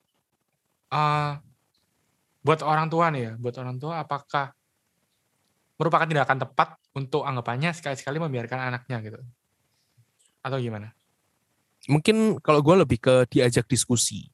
[0.88, 1.32] eh
[2.49, 4.57] buat orang tua nih ya, buat orang tua apakah
[5.76, 9.20] merupakan tindakan tepat untuk anggapannya sekali-sekali membiarkan anaknya gitu?
[10.40, 10.96] Atau gimana?
[11.92, 14.32] Mungkin kalau gue lebih ke diajak diskusi.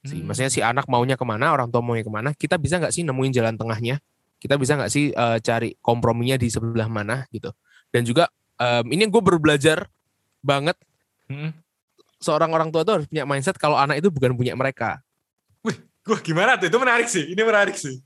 [0.00, 0.24] Sih.
[0.24, 0.32] Hmm.
[0.32, 2.32] Maksudnya si anak maunya ke mana, orang tua maunya ke mana.
[2.32, 4.00] Kita bisa nggak sih nemuin jalan tengahnya?
[4.40, 7.52] Kita bisa nggak sih eh, cari komprominya di sebelah mana gitu.
[7.92, 9.84] Dan juga em, ini gue baru belajar
[10.40, 10.80] banget
[11.30, 11.54] Hmm.
[12.20, 15.00] seorang orang tua itu harus punya mindset kalau anak itu bukan punya mereka.
[16.02, 16.66] Wah gimana tuh?
[16.66, 17.30] Itu menarik sih.
[17.30, 17.98] Ini menarik sih.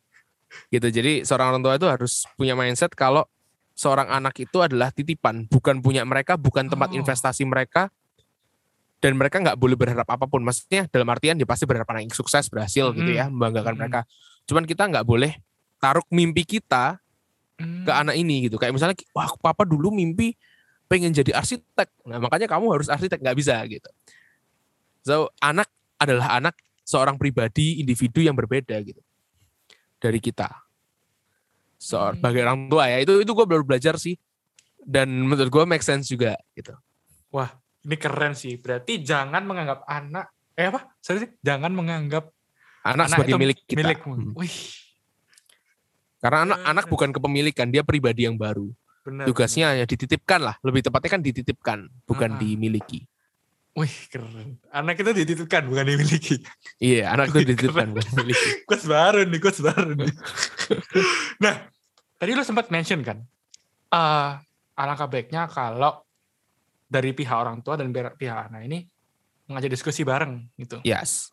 [0.71, 3.27] gitu jadi seorang orang tua itu harus punya mindset kalau
[3.75, 6.97] seorang anak itu adalah titipan bukan punya mereka bukan tempat Oh.
[6.97, 7.91] investasi mereka
[8.97, 12.15] dan mereka nggak boleh berharap apa pun maksudnya dalam artian dia pasti berharap anak yang
[12.15, 13.21] sukses berhasil gitu Mm-mm.
[13.21, 13.81] ya membanggakan Mm-mm.
[13.85, 14.01] mereka
[14.47, 15.35] cuman kita nggak boleh
[15.77, 17.03] taruh mimpi kita
[17.57, 17.83] Hmm.
[17.83, 20.37] ke anak ini gitu kayak misalnya wah papa dulu mimpi
[20.87, 23.89] pengen jadi arsitek nah makanya kamu harus arsitek nggak bisa gitu
[25.01, 25.65] so anak
[25.97, 26.53] adalah anak
[26.87, 29.03] seorang pribadi individu yang berbeda gitu
[29.99, 30.47] dari kita
[31.77, 32.15] so, Hmm.
[32.17, 34.15] sebagai orang tua ya itu itu gue baru belajar sih
[34.81, 36.73] dan menurut gue make sense juga gitu
[37.27, 37.51] Wah,
[37.83, 38.57] ini keren sih.
[38.57, 40.89] Berarti jangan menganggap anak eh apa?
[41.03, 42.31] Sorry sih, jangan menganggap
[42.81, 44.13] anak, sebagai itu milik kita milikmu.
[44.15, 44.33] Hmm.
[44.33, 44.57] Wih,
[46.17, 48.71] karena anak anak bukan kepemilikan dia pribadi yang baru
[49.05, 49.27] benar.
[49.29, 52.39] tugasnya hanya dititipkan lah lebih tepatnya kan dititipkan bukan Ah.
[52.41, 53.05] dimiliki
[53.77, 54.57] Wih, keren.
[54.73, 56.41] Anak itu dititipkan bukan dimiliki.
[56.81, 60.13] iya anak itu dititipkan bukan dimiliki Quotes baru nih, quotes baru nih.
[61.45, 61.55] nah,
[62.17, 63.21] tadi lu sempat mention kan,
[63.93, 64.31] eh
[64.81, 66.01] alangkah baiknya kalau
[66.89, 68.89] dari pihak orang tua dan pihak anak ini
[69.47, 70.81] ngajak diskusi bareng gitu.
[70.83, 71.31] yes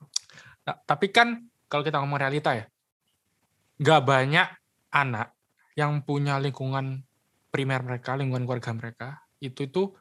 [0.64, 2.66] Nah, tapi kan kalau kita ngomong realita ya,
[3.84, 4.48] nggak banyak
[4.96, 5.36] anak
[5.76, 7.04] yang punya lingkungan
[7.52, 9.10] primer mereka, lingkungan keluarga mereka,
[9.44, 9.92] itu itu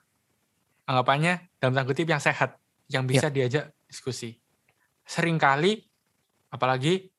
[0.87, 2.59] anggapannya dalam tanda kutip yang sehat,
[2.91, 4.39] yang bisa diajak diskusi.
[5.03, 5.83] Seringkali,
[6.51, 7.11] apalagi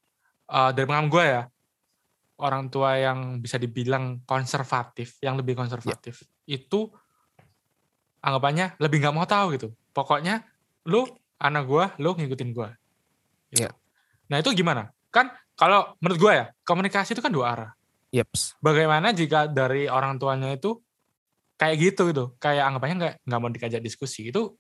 [0.52, 1.42] uh, dari pengalaman gue ya,
[2.44, 6.92] orang tua yang bisa dibilang konservatif, yang lebih konservatif, itu
[8.24, 9.68] anggapannya lebih nggak mau tahu gitu.
[9.92, 10.44] Pokoknya
[10.90, 11.06] lu
[11.40, 12.70] anak gue, lu ngikutin gue.
[13.54, 13.68] Gitu.
[13.68, 13.72] Iya.
[14.32, 14.90] Nah itu gimana?
[15.14, 17.72] Kan kalau menurut gue ya, komunikasi itu kan dua arah.
[18.14, 18.58] Yeps.
[18.62, 20.78] Bagaimana jika dari orang tuanya itu
[21.58, 24.54] kayak gitu gitu, kayak anggapannya nggak nggak mau dikajak diskusi itu,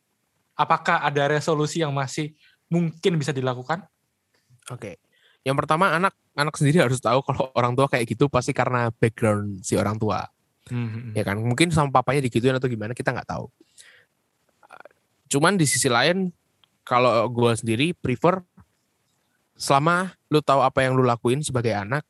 [0.53, 2.33] apakah ada resolusi yang masih
[2.69, 3.85] mungkin bisa dilakukan?
[4.71, 5.01] Oke.
[5.43, 9.61] Yang pertama anak anak sendiri harus tahu kalau orang tua kayak gitu pasti karena background
[9.61, 10.23] si orang tua.
[10.71, 11.11] Hmm.
[11.11, 11.43] Ya kan?
[11.43, 13.51] Mungkin sama papanya digituin atau gimana kita nggak tahu.
[15.27, 16.31] Cuman di sisi lain
[16.87, 18.39] kalau gue sendiri prefer
[19.57, 22.05] selama lu tahu apa yang lu lakuin sebagai anak,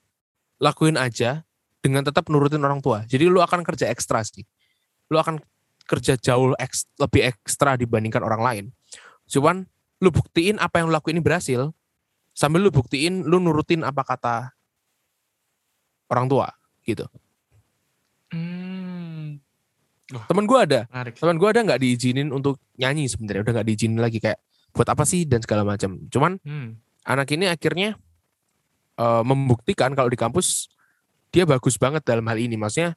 [0.59, 1.41] lakuin aja
[1.83, 3.03] dengan tetap nurutin orang tua.
[3.07, 4.43] Jadi lu akan kerja ekstra sih.
[5.11, 5.39] Lu akan
[5.83, 8.65] kerja jauh eks, lebih ekstra dibandingkan orang lain.
[9.27, 9.67] Cuman
[9.99, 11.71] lu buktiin apa yang lu lakuin ini berhasil,
[12.35, 14.51] sambil lu buktiin lu nurutin apa kata
[16.11, 16.47] orang tua
[16.83, 17.07] gitu.
[18.33, 19.39] Hmm.
[20.13, 21.15] Temen gue ada, menarik.
[21.15, 24.37] teman gue ada nggak diizinin untuk nyanyi sebenarnya, udah nggak diizinin lagi kayak
[24.75, 25.95] buat apa sih dan segala macam.
[26.11, 26.77] Cuman Hmm.
[27.07, 27.95] anak ini akhirnya
[28.93, 30.69] eh, membuktikan kalau di kampus
[31.33, 32.53] dia bagus banget dalam hal ini.
[32.53, 32.93] Maksudnya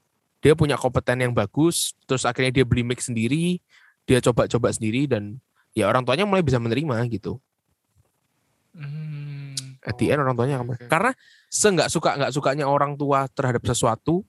[0.46, 3.58] dia punya kompeten yang bagus, terus akhirnya dia beli mic sendiri,
[4.06, 5.42] dia coba-coba sendiri dan
[5.74, 7.42] ya orang tuanya mulai bisa menerima gitu.
[8.70, 9.58] Hmm.
[9.82, 10.86] At the end orang tuanya oke.
[10.86, 11.10] karena
[11.50, 14.22] seenggak suka nggak sukanya orang tua terhadap sesuatu,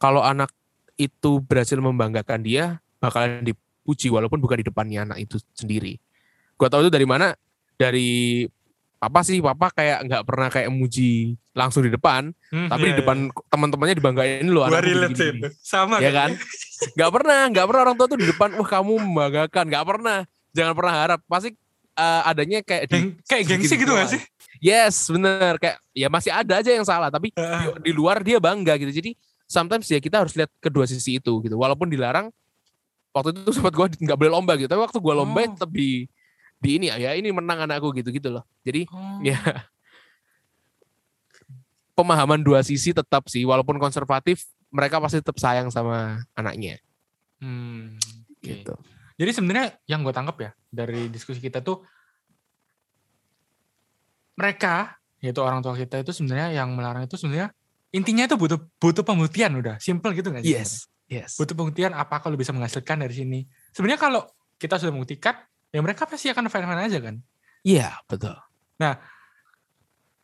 [0.00, 0.48] kalau anak
[0.96, 6.00] itu berhasil membanggakan dia, bakalan dipuji walaupun bukan di depannya anak itu sendiri.
[6.56, 7.36] Gua tahu itu dari mana?
[7.76, 8.48] Dari
[8.96, 12.94] apa sih papa kayak nggak pernah kayak muji langsung di depan, Hmm, tapi iya, di
[13.04, 14.52] depan teman-temannya dibanggain iya.
[14.52, 15.48] Gua anakku relate itu.
[15.60, 16.30] Sama Ya kan?
[16.96, 20.18] Nggak pernah, nggak pernah orang tua tuh di depan, wah kamu membanggakan, nggak pernah.
[20.56, 21.50] Jangan pernah harap, pasti
[21.96, 24.20] eh, adanya kayak di Geng, kayak gengsi gitu gak sih?
[24.60, 25.60] Yes, bener.
[25.60, 28.88] Kayak ya masih ada aja yang salah, tapi di, di luar dia bangga gitu.
[28.92, 29.12] Jadi
[29.44, 31.56] sometimes ya kita harus lihat kedua sisi itu gitu.
[31.56, 32.32] Walaupun dilarang,
[33.12, 34.68] waktu itu sempat gue nggak boleh lomba gitu.
[34.68, 35.48] Tapi waktu gue lomba Oh.
[35.56, 36.08] tetap di
[36.56, 38.44] di ini ya ini menang anakku gitu gitu loh.
[38.64, 39.20] Jadi Oh.
[39.20, 39.36] ya
[41.96, 43.44] pemahaman dua sisi tetap sih.
[43.48, 46.76] Walaupun konservatif, mereka pasti tetap sayang sama anaknya
[47.40, 47.96] Hmm.
[48.36, 48.44] oke.
[48.44, 48.74] gitu.
[49.16, 51.80] Jadi sebenarnya yang gue tangkap ya dari diskusi kita tuh
[54.36, 57.48] mereka yaitu orang tua kita itu sebenarnya yang melarang itu sebenarnya
[57.96, 60.52] intinya itu butuh butuh pembuktian udah simple gitu nggak sih?
[60.52, 61.40] Yes, yes.
[61.40, 63.40] Butuh pembuktian apa kalau bisa menghasilkan dari sini.
[63.72, 64.28] Sebenarnya kalau
[64.60, 65.40] kita sudah membuktikan
[65.70, 67.16] ya mereka pasti akan fine-fine aja kan.
[67.66, 68.36] Iya betul.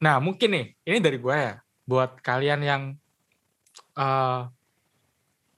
[0.02, 1.54] Nah mungkin nih ini dari gue ya
[1.86, 2.82] buat kalian yang
[3.98, 4.40] eh,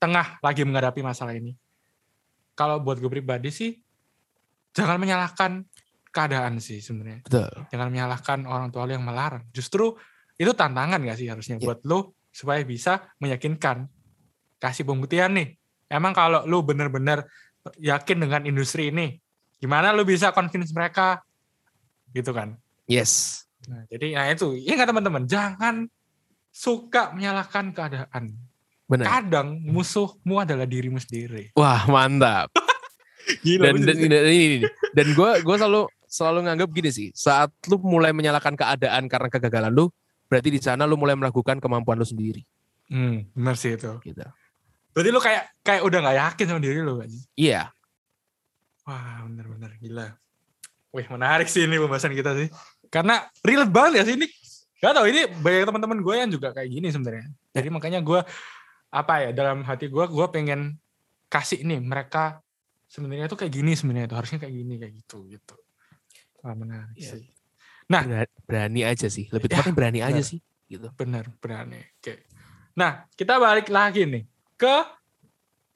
[0.01, 1.57] tengah lagi menghadapi masalah ini.
[2.55, 3.73] Kalau buat gue pribadi sih
[4.75, 5.65] jangan menyalahkan
[6.15, 7.27] keadaan sih sebenarnya.
[7.27, 7.51] Betul.
[7.75, 9.43] Jangan menyalahkan orang tua lu yang melarang.
[9.51, 9.97] Justru
[10.39, 11.67] itu tantangan gak sih harusnya Iya.
[11.67, 13.87] buat lu supaya bisa meyakinkan
[14.59, 15.59] kasih pembuktian nih.
[15.91, 17.27] Emang kalau lu bener-bener
[17.79, 19.19] yakin dengan industri ini,
[19.59, 21.21] gimana lu bisa convince mereka
[22.11, 22.55] gitu kan?
[22.85, 23.43] Yes.
[23.65, 25.89] Nah, jadi nah itu, ingat teman-teman, jangan
[26.49, 28.37] suka menyalahkan keadaan.
[28.85, 29.07] Benar.
[29.09, 31.57] Kadang musuhmu adalah dirimu sendiri.
[31.57, 32.53] Wah mantap.
[33.41, 37.49] Gila, dan dan, dan ini, ini dan gue gue selalu selalu nganggap gini sih saat
[37.73, 39.89] lu mulai menyalahkan keadaan karena kegagalan lu
[40.29, 42.45] berarti di sana lu mulai meragukan kemampuan lu sendiri
[42.85, 43.89] Hmm, benar sih itu.
[44.05, 44.21] gitu
[44.93, 47.09] Berarti lu kayak kayak udah nggak yakin sama diri lu kan?
[47.33, 47.73] iya
[48.85, 50.09] Wah, benar-benar gila.
[50.95, 52.49] Wih, menarik sih ini pembahasan kita sih.
[52.93, 54.29] Karena relate banget ya sih ini.
[54.79, 57.27] Gak tau, ini banyak teman-teman gue yang juga kayak gini sebenarnya.
[57.57, 58.21] Jadi makanya gue,
[58.93, 60.77] apa ya, dalam hati gue, gue pengen
[61.33, 62.45] kasih ini, mereka
[62.87, 64.19] sebenarnya tuh kayak gini sebenarnya tuh.
[64.21, 65.57] Harusnya kayak gini, kayak gitu, gitu.
[66.45, 67.17] Wah, menarik Iya.
[67.17, 67.25] sih.
[67.89, 68.05] Nah.
[68.45, 70.29] Berani, aja sih lebih Ya, tepatnya berani aja benar.
[70.29, 71.81] sih gitu Bener, berani.
[72.01, 72.29] Oke.
[72.77, 74.25] Nah, kita balik lagi nih
[74.57, 74.77] ke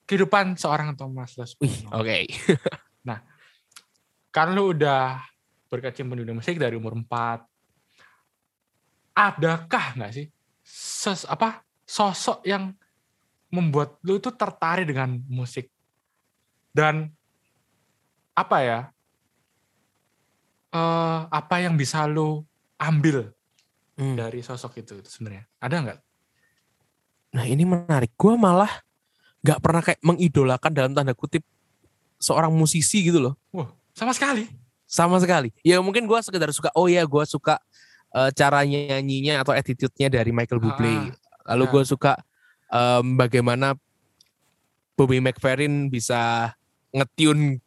[0.04, 2.18] kehidupan seorang Thomas wih oke
[4.28, 5.22] kan lu udah
[5.68, 7.42] berkecimpung di dunia musik dari umur 4
[9.18, 10.26] adakah nggak sih
[10.62, 12.76] ses, apa sosok yang
[13.48, 15.72] membuat lu itu tertarik dengan musik?
[16.70, 17.08] Dan
[18.36, 18.80] apa ya
[20.68, 22.44] eh apa yang bisa lu
[22.78, 23.32] ambil
[23.98, 24.14] Hmm.
[24.14, 25.42] dari sosok itu, itu sebenarnya?
[25.58, 25.98] Ada nggak?
[27.34, 28.14] Nah ini menarik.
[28.14, 28.70] Gue malah
[29.42, 31.42] nggak pernah kayak mengidolakan dalam tanda kutip
[32.18, 34.46] seorang musisi gitu loh wah sama sekali
[34.84, 37.58] sama sekali ya mungkin gue sekedar suka oh ya gue suka
[38.14, 41.14] eh, cara nyanyinya atau attitude-nya dari Michael Bublé
[41.48, 41.70] Lalu Ya.
[41.72, 42.12] gue suka
[42.68, 43.72] em, bagaimana
[44.92, 46.52] Bobby McFerrin bisa
[46.92, 47.64] ngetune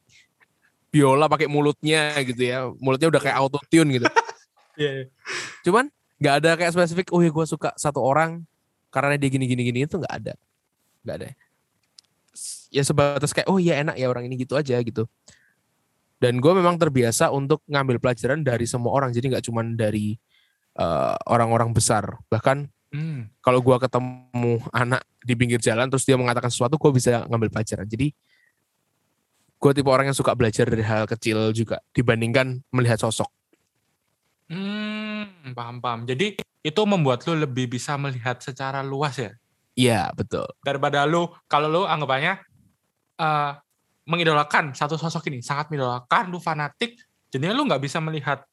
[0.93, 2.69] biola pakai mulutnya gitu ya.
[2.77, 4.05] Mulutnya udah kayak auto tune gitu.
[4.79, 5.11] Iya.
[5.67, 7.11] Cuman nggak ada kayak spesifik.
[7.11, 8.47] Oh ya gue suka satu orang
[8.87, 10.33] karena dia gini gini gini itu nggak ada,
[11.03, 11.27] nggak ada.
[12.71, 15.07] Ya sebatas kayak oh iya enak ya orang ini gitu aja gitu.
[16.21, 19.09] Dan gue memang terbiasa untuk ngambil pelajaran dari semua orang.
[19.11, 20.15] Jadi nggak cuman dari
[20.79, 22.19] eh, orang-orang besar.
[22.31, 23.31] Bahkan Hmm.
[23.39, 27.87] kalau gua ketemu anak di pinggir jalan terus dia mengatakan sesuatu gue bisa ngambil pelajaran
[27.87, 28.11] jadi
[29.61, 33.31] gue tipe orang yang suka belajar dari hal kecil juga dibandingkan melihat sosok
[34.51, 36.03] Hmm, paham paham.
[36.03, 39.31] Jadi itu membuat lu lebih bisa melihat secara luas ya
[39.75, 40.47] iya betul.
[40.63, 42.39] Daripada lu kalau lu anggapannya
[43.21, 43.51] eh
[44.09, 46.97] mengidolakan satu sosok ini sangat mengidolakan lu fanatik
[47.29, 48.43] jadinya lu nggak bisa melihat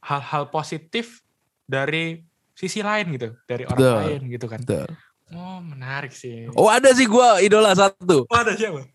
[0.00, 1.20] hal-hal positif
[1.66, 2.22] dari
[2.54, 3.98] sisi lain gitu dari orang Betul.
[4.00, 4.60] lain gitu kan.
[4.62, 4.88] betul.
[5.34, 6.46] Oh menarik sih.
[6.54, 8.24] Oh ada sih gua idola satu.
[8.30, 8.86] Oh, ada siapa?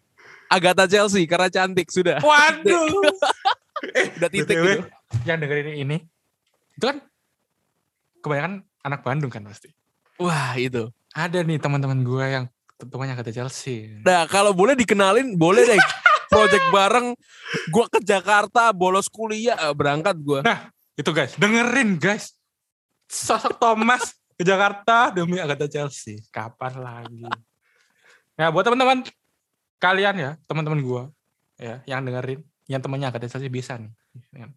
[0.48, 2.24] Agatha Chelsea karena cantik sudah.
[2.24, 2.88] Waduh.
[4.22, 4.82] Udah titik BTW, gitu.
[5.26, 5.98] yang dengerin ini
[6.78, 7.02] itu kan
[8.22, 8.54] kebanyakan
[8.86, 9.74] anak Bandung kan pasti.
[10.22, 12.46] Wah itu ada nih teman-teman gue yang
[12.88, 14.02] temannya kata Chelsea.
[14.02, 15.82] Nah kalau boleh dikenalin boleh deh.
[16.32, 17.14] Project bareng.
[17.70, 19.60] Gua ke Jakarta bolos kuliah.
[19.60, 20.42] Eh, berangkat gua.
[20.96, 21.36] Itu guys.
[21.36, 22.34] Dengerin guys.
[23.12, 26.24] Sosok Thomas ke Jakarta demi Agatha Chelsea.
[26.32, 27.28] Kapan lagi?
[28.40, 29.04] Ya buat teman-teman
[29.82, 31.04] kalian ya teman-teman gua
[31.58, 33.92] ya yang dengerin yang temannya Agatha Chelsea bisa nih.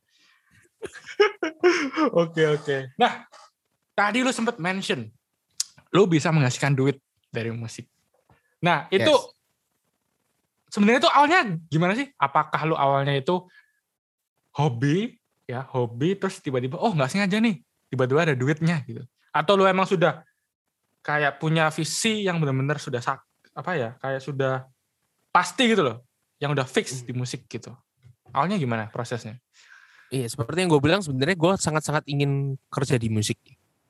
[2.13, 2.93] Oke oke.
[3.01, 3.25] Nah
[3.97, 5.09] tadi lu sempat mention
[5.95, 6.99] lu bisa menghasilkan duit
[7.31, 7.87] dari musik.
[8.61, 10.75] Nah itu Yes.
[10.75, 11.41] sebenarnya itu awalnya
[11.71, 12.11] gimana sih?
[12.19, 13.47] Apakah lu awalnya itu
[14.55, 19.07] hobi ya hobi terus tiba-tiba oh nggak sengaja nih tiba-tiba ada duitnya gitu.
[19.31, 20.27] Atau lu emang sudah
[21.05, 23.23] kayak punya visi yang benar-benar sudah sak
[23.55, 24.67] apa ya kayak sudah
[25.31, 26.03] pasti gitu loh
[26.43, 27.71] yang udah fix di musik gitu.
[28.35, 29.39] Awalnya gimana prosesnya?
[30.11, 33.39] Iya seperti yang gue bilang sebenarnya gue sangat-sangat ingin kerja di musik.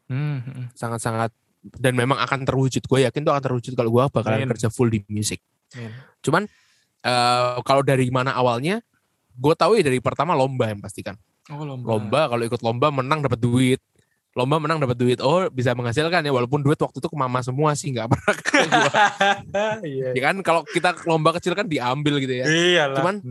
[0.04, 1.32] Hmm, hmm, sangat-sangat
[1.64, 2.84] dan memang akan terwujud.
[2.84, 4.50] Gue yakin tuh akan terwujud kalau gue bakalan Amin.
[4.52, 5.40] kerja full di musik
[6.22, 6.46] cuman
[7.02, 8.80] eh, kalau dari mana awalnya
[9.34, 11.18] gue tahu ya dari pertama lomba yang pastikan
[11.50, 11.86] oh lomba.
[11.90, 13.80] Lomba kalau ikut lomba menang dapat duit.
[14.34, 15.18] Lomba menang dapat duit.
[15.22, 18.56] Oh bisa menghasilkan ya walaupun duit waktu itu ke mama semua sih nggak pernah ke
[18.66, 18.92] gua.
[19.86, 20.08] iya.
[20.10, 22.44] Ya kan kalau kita lomba kecil kan diambil gitu ya.
[22.48, 23.22] Iyalah Cuman-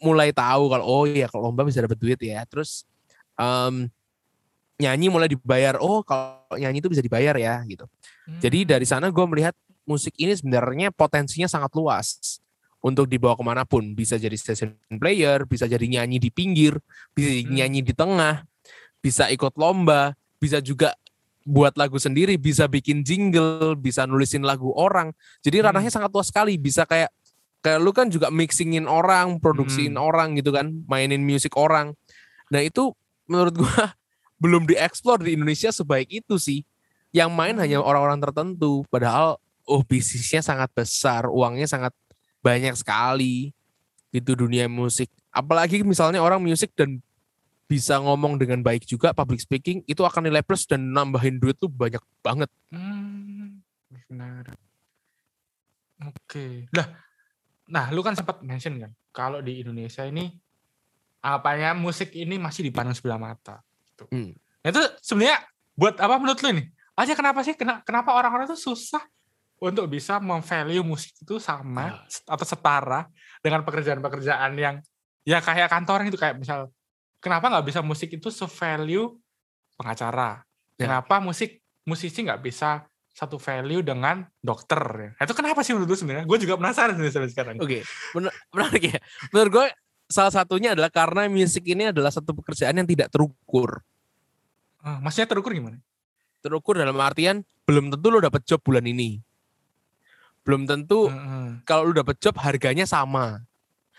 [0.00, 2.44] mulai tahu kalau oh iya kalau lomba bisa dapat duit ya.
[2.50, 2.84] Terus
[3.38, 3.88] em,
[4.80, 7.84] nyanyi mulai dibayar oh kalau nyanyi itu bisa dibayar ya gitu
[8.40, 8.70] Jadi Hmm.
[8.72, 9.52] dari sana gue melihat
[9.84, 12.38] musik ini sebenarnya potensinya sangat luas
[12.80, 13.82] untuk dibawa ke mana pun.
[13.92, 16.78] Bisa jadi session player, bisa jadi nyanyi di pinggir,
[17.10, 17.58] bisa Hmm.
[17.58, 18.46] nyanyi di tengah,
[19.02, 20.94] bisa ikut lomba, bisa juga
[21.42, 25.10] buat lagu sendiri, bisa bikin jingle, bisa nulisin lagu orang.
[25.42, 25.66] Jadi Hmm.
[25.74, 26.54] ranahnya sangat luas sekali.
[26.56, 27.10] Bisa kayak
[27.60, 30.06] kayak lu kan juga mixingin orang, produksiin Hmm.
[30.06, 31.92] orang gitu kan, mainin musik orang.
[32.48, 32.94] Nah itu
[33.26, 33.92] menurut gua
[34.40, 36.64] belum dieksplor di Indonesia sebaik itu sih
[37.12, 37.62] yang main Hmm.
[37.62, 39.36] hanya orang-orang tertentu padahal
[39.68, 41.92] oh bisnisnya sangat besar uangnya sangat
[42.40, 43.52] banyak sekali
[44.10, 46.98] itu dunia musik apalagi misalnya orang musik dan
[47.70, 51.70] bisa ngomong dengan baik juga public speaking itu akan nilai plus dan nambahin duit tuh
[51.70, 53.62] banyak banget Hmm,
[54.10, 54.50] benar.
[56.00, 56.70] Oke.
[56.72, 56.88] Lah,
[57.68, 60.32] nah lu kan sempat mention kan, kalau di Indonesia ini
[61.20, 63.60] apa ya musik ini masih dipandang sebelah mata.
[64.00, 64.08] Gitu.
[64.08, 64.32] Hmm.
[64.64, 65.38] Nah, itu sebenarnya
[65.76, 66.64] buat apa menurut lu ini?
[66.96, 67.52] Aja kenapa sih?
[67.52, 69.00] Kena- Kenapa orang-orang tuh susah
[69.60, 73.04] untuk bisa memvalue musik itu sama atau setara
[73.44, 74.80] dengan pekerjaan-pekerjaan yang
[75.20, 76.72] ya kayak kantoran itu kayak misal
[77.20, 79.20] kenapa nggak bisa musik itu sevalue
[79.76, 80.40] pengacara?
[80.76, 80.88] Ya.
[80.88, 84.80] Kenapa musik musisi nggak bisa satu value dengan dokter?
[84.96, 85.10] ya?
[85.12, 86.24] Nah, itu kenapa sih menurut lu sebenarnya?
[86.24, 87.54] Gue juga penasaran sebenarnya sampai sekarang.
[87.60, 87.78] oke
[88.16, 88.98] benar menarik ya
[89.28, 89.66] menurut gue
[90.08, 93.84] salah satunya adalah karena musik ini adalah satu pekerjaan yang tidak terukur
[94.80, 95.78] Ah, maksudnya terukur gimana?
[96.40, 99.20] terukur dalam artian belum tentu lo dapet job bulan ini
[100.40, 101.60] belum tentu Heeh.
[101.68, 103.44] kalau lu dapet job harganya sama.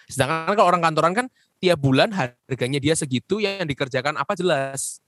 [0.09, 1.25] Sedangkan kalau orang kantoran kan
[1.61, 4.99] tiap bulan harganya dia segitu yang dikerjakan apa jelas.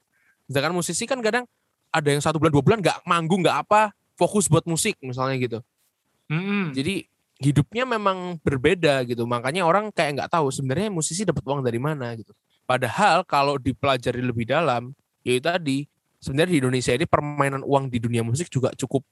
[0.45, 1.49] Sedangkan musisi kan kadang
[1.89, 5.59] ada yang satu bulan dua bulan nggak manggung nggak apa fokus buat musik misalnya gitu.
[6.30, 6.71] Mm-mm.
[6.78, 7.09] Jadi
[7.41, 9.26] hidupnya memang berbeda gitu.
[9.26, 12.32] Makanya orang kayak nggak tahu sebenarnya musisi dapat uang dari mana gitu.
[12.63, 15.78] Padahal kalau dipelajari lebih dalam, ya itu tadi
[16.19, 19.03] sebenarnya di Indonesia ini permainan uang di dunia musik juga cukup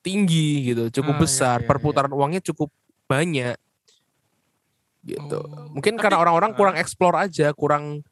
[0.00, 1.56] tinggi gitu, cukup Ah, iya, besar.
[1.60, 1.68] iya, iya.
[1.68, 2.72] Perputaran uangnya cukup
[3.04, 3.54] banyak.
[5.00, 5.38] Gitu.
[5.40, 6.56] Oh, Mungkin tapi- karena orang-orang ah.
[6.56, 8.04] kurang eksplor aja, kurang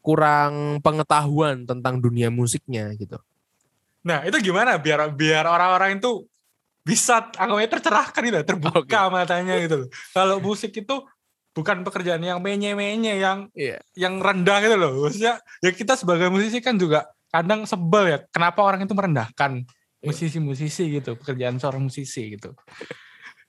[0.00, 3.20] kurang pengetahuan tentang dunia musiknya gitu.
[4.00, 6.24] Nah, itu gimana biar biar orang-orang itu
[6.80, 9.88] bisa anggapnya tercerahkan gitu, terbuka matanya gitu loh.
[10.16, 10.96] Kalau musik itu
[11.50, 13.82] bukan pekerjaan yang menye-menye yang Iya.
[13.98, 14.92] yang rendah gitu loh.
[15.06, 18.18] Maksudnya ya kita sebagai musisi kan juga kadang sebel ya.
[18.30, 19.66] Kenapa orang itu merendahkan
[20.00, 22.56] musisi-musisi gitu, pekerjaan seorang musisi gitu.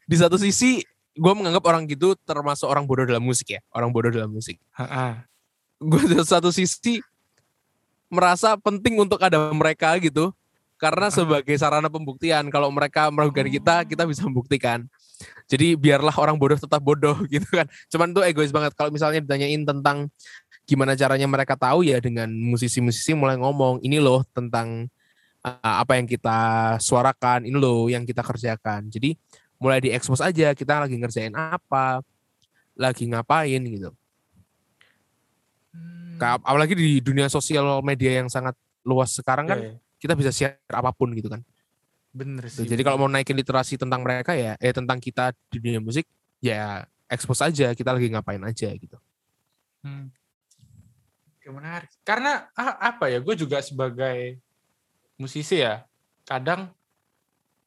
[0.04, 4.12] Di satu sisi gue menganggap orang gitu termasuk orang bodoh dalam musik ya, orang bodoh
[4.12, 4.60] dalam musik.
[5.82, 7.00] Gue di satu sisi
[8.12, 10.36] merasa penting untuk ada mereka gitu,
[10.76, 14.84] karena sebagai sarana pembuktian kalau mereka meragukan kita, kita bisa membuktikan.
[15.50, 17.68] Jadi biarlah orang bodoh tetap bodoh gitu kan.
[17.92, 20.08] Cuman tuh egois banget kalau misalnya ditanyain tentang
[20.66, 24.88] gimana caranya mereka tahu ya dengan musisi-musisi mulai ngomong ini loh tentang
[25.44, 26.40] uh, apa yang kita
[26.80, 28.88] suarakan, ini loh yang kita kerjakan.
[28.88, 29.18] Jadi
[29.62, 32.02] mulai diekspos aja kita lagi ngerjain apa,
[32.78, 33.92] lagi ngapain gitu.
[36.22, 38.54] Ka- Apalagi di dunia sosial media yang sangat
[38.86, 39.98] luas sekarang kan Iya, iya.
[40.02, 41.42] kita bisa share apa pun gitu kan.
[42.12, 42.68] Bener sih.
[42.68, 46.08] Jadi kalau mau naikin literasi tentang mereka ya, eh tentang kita di dunia musik
[46.44, 48.98] ya ekspos aja kita lagi ngapain aja gitu.
[49.84, 50.12] Hmm.
[51.52, 51.92] Menarik.
[52.08, 54.40] Karena ah, apa ya, gue juga sebagai
[55.20, 55.84] musisi ya,
[56.24, 56.72] kadang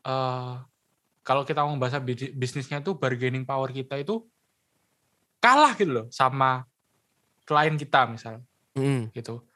[0.05, 0.55] eh
[1.25, 4.25] kalau kita mau bahasa bi- bisnisnya tuh bargaining power kita itu
[5.41, 6.69] kalah gitu loh sama
[7.45, 8.41] klien kita misal
[8.75, 9.47] Mm, gitu.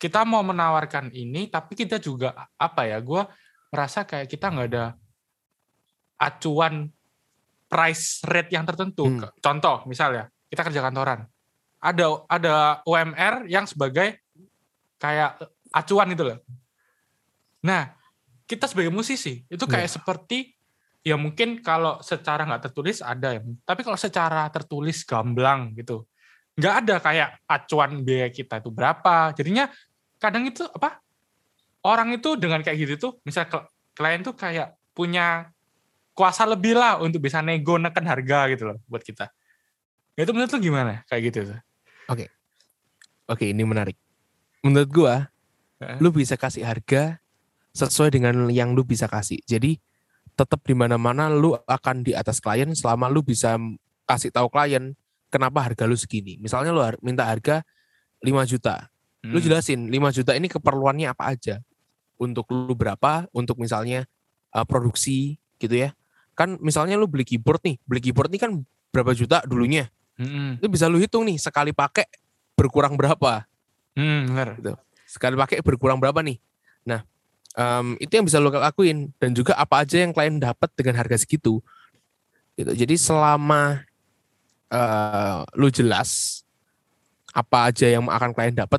[0.00, 3.22] Kita mau menawarkan ini, tapi kita juga apa ya, gue
[3.74, 4.94] merasa kayak kita nggak ada
[6.22, 6.86] acuan
[7.66, 9.10] price rate yang tertentu.
[9.10, 9.26] Hmm.
[9.42, 11.26] Contoh misalnya, kita kerja kantoran,
[11.82, 12.54] ada ada
[12.86, 14.22] UMR yang sebagai
[15.02, 15.42] kayak
[15.74, 16.38] acuan itu loh.
[17.66, 17.90] Nah,
[18.46, 20.54] kita sebagai musisi itu kayak seperti
[21.04, 26.06] ya mungkin kalau secara nggak tertulis ada ya, tapi kalau secara tertulis gamblang gitu,
[26.56, 29.34] nggak ada kayak acuan biaya kita itu berapa.
[29.36, 29.68] Jadinya
[30.22, 31.03] kadang itu apa
[31.84, 35.52] orang itu dengan kayak gitu tuh, misal kl- klien tuh kayak punya
[36.14, 39.28] kuasa lebih lah untuk bisa nego neken harga gitu loh buat kita.
[40.14, 41.58] Itu menurut lu gimana kayak gitu tuh?
[43.24, 43.96] Oke ini menarik.
[44.60, 45.14] Menurut gua,
[45.80, 45.96] Heeh.
[46.00, 47.18] lu bisa kasih harga
[47.72, 49.40] sesuai dengan yang lu bisa kasih.
[49.48, 49.80] Jadi
[50.36, 53.56] tetap di mana-mana lu akan di atas klien selama lu bisa
[54.04, 54.92] kasih tahu klien
[55.32, 56.36] kenapa harga lu segini.
[56.38, 57.64] Misalnya lu minta harga
[58.20, 58.88] 5 juta.
[59.24, 59.44] Lu Hmm.
[59.48, 61.64] jelasin 5 juta ini keperluannya apa aja.
[62.24, 64.08] Untuk lu berapa, untuk misalnya
[64.56, 65.92] uh, produksi gitu ya.
[66.34, 68.50] Kan misalnya lu beli keyboard nih, beli keyboard nih kan
[68.90, 69.86] berapa juta dulunya.
[70.18, 70.58] Mm-mm.
[70.62, 72.06] Itu bisa lu hitung nih sekali pakai
[72.54, 73.46] berkurang berapa.
[73.94, 74.78] Hmm, bener.
[75.06, 76.38] Sekali pakai berkurang berapa nih.
[76.86, 77.02] Nah,
[77.54, 81.18] em, itu yang bisa lu lakuin dan juga apa aja yang klien dapat dengan harga
[81.22, 81.62] segitu.
[82.54, 82.70] Gitu.
[82.74, 83.82] Jadi selama
[84.70, 86.42] eh, lu jelas
[87.34, 88.78] apa aja yang akan klien dapat.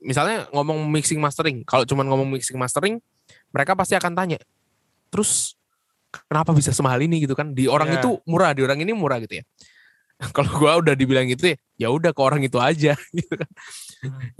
[0.00, 3.00] Misalnya ngomong mixing mastering, kalau cuma ngomong mixing mastering,
[3.50, 4.38] mereka pasti akan tanya.
[5.08, 5.56] Terus
[6.28, 7.52] kenapa bisa semahal ini gitu kan?
[7.56, 7.98] Di orang Iya.
[8.04, 9.44] itu murah, di orang ini murah gitu ya.
[10.36, 13.50] Kalau gua udah dibilang gitu ya, ya udah ke orang itu aja gitu kan.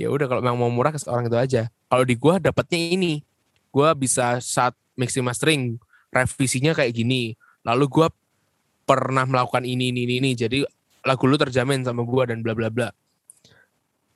[0.01, 1.63] Ya udah kalau memang mau murah ke orang itu aja.
[1.89, 3.21] Kalau di gua dapatnya ini,
[3.69, 5.77] gua bisa saat mixing mastering
[6.09, 7.37] revisinya kayak gini.
[7.61, 8.09] Lalu gua
[8.89, 10.31] pernah melakukan ini ini ini, ini.
[10.33, 10.65] jadi
[11.05, 12.89] lagu lu terjamin sama gua dan bla bla bla.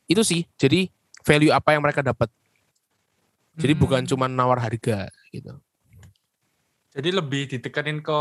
[0.09, 0.49] Itu sih.
[0.57, 0.88] Jadi
[1.22, 2.28] value apa yang mereka dapat.
[3.60, 4.10] Jadi bukan Hmm.
[4.10, 5.52] cuma nawar harga gitu.
[6.90, 8.18] Jadi lebih ditekanin ke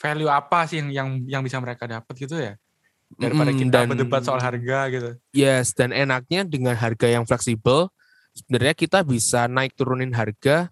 [0.00, 2.56] value apa sih yang yang yang bisa mereka dapat gitu ya
[3.18, 5.10] daripada kita dan- berdebat soal harga gitu.
[5.34, 7.90] Yes, dan enaknya dengan harga yang fleksibel,
[8.32, 10.70] sebenarnya kita bisa naik turunin harga.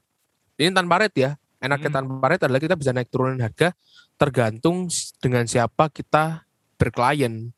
[0.54, 1.30] Ini tanpa rate ya.
[1.58, 1.98] Enaknya Hmm.
[1.98, 3.74] tanpa rate adalah kita bisa naik turunin harga
[4.14, 4.86] tergantung
[5.18, 6.46] dengan siapa kita
[6.78, 7.50] berklien.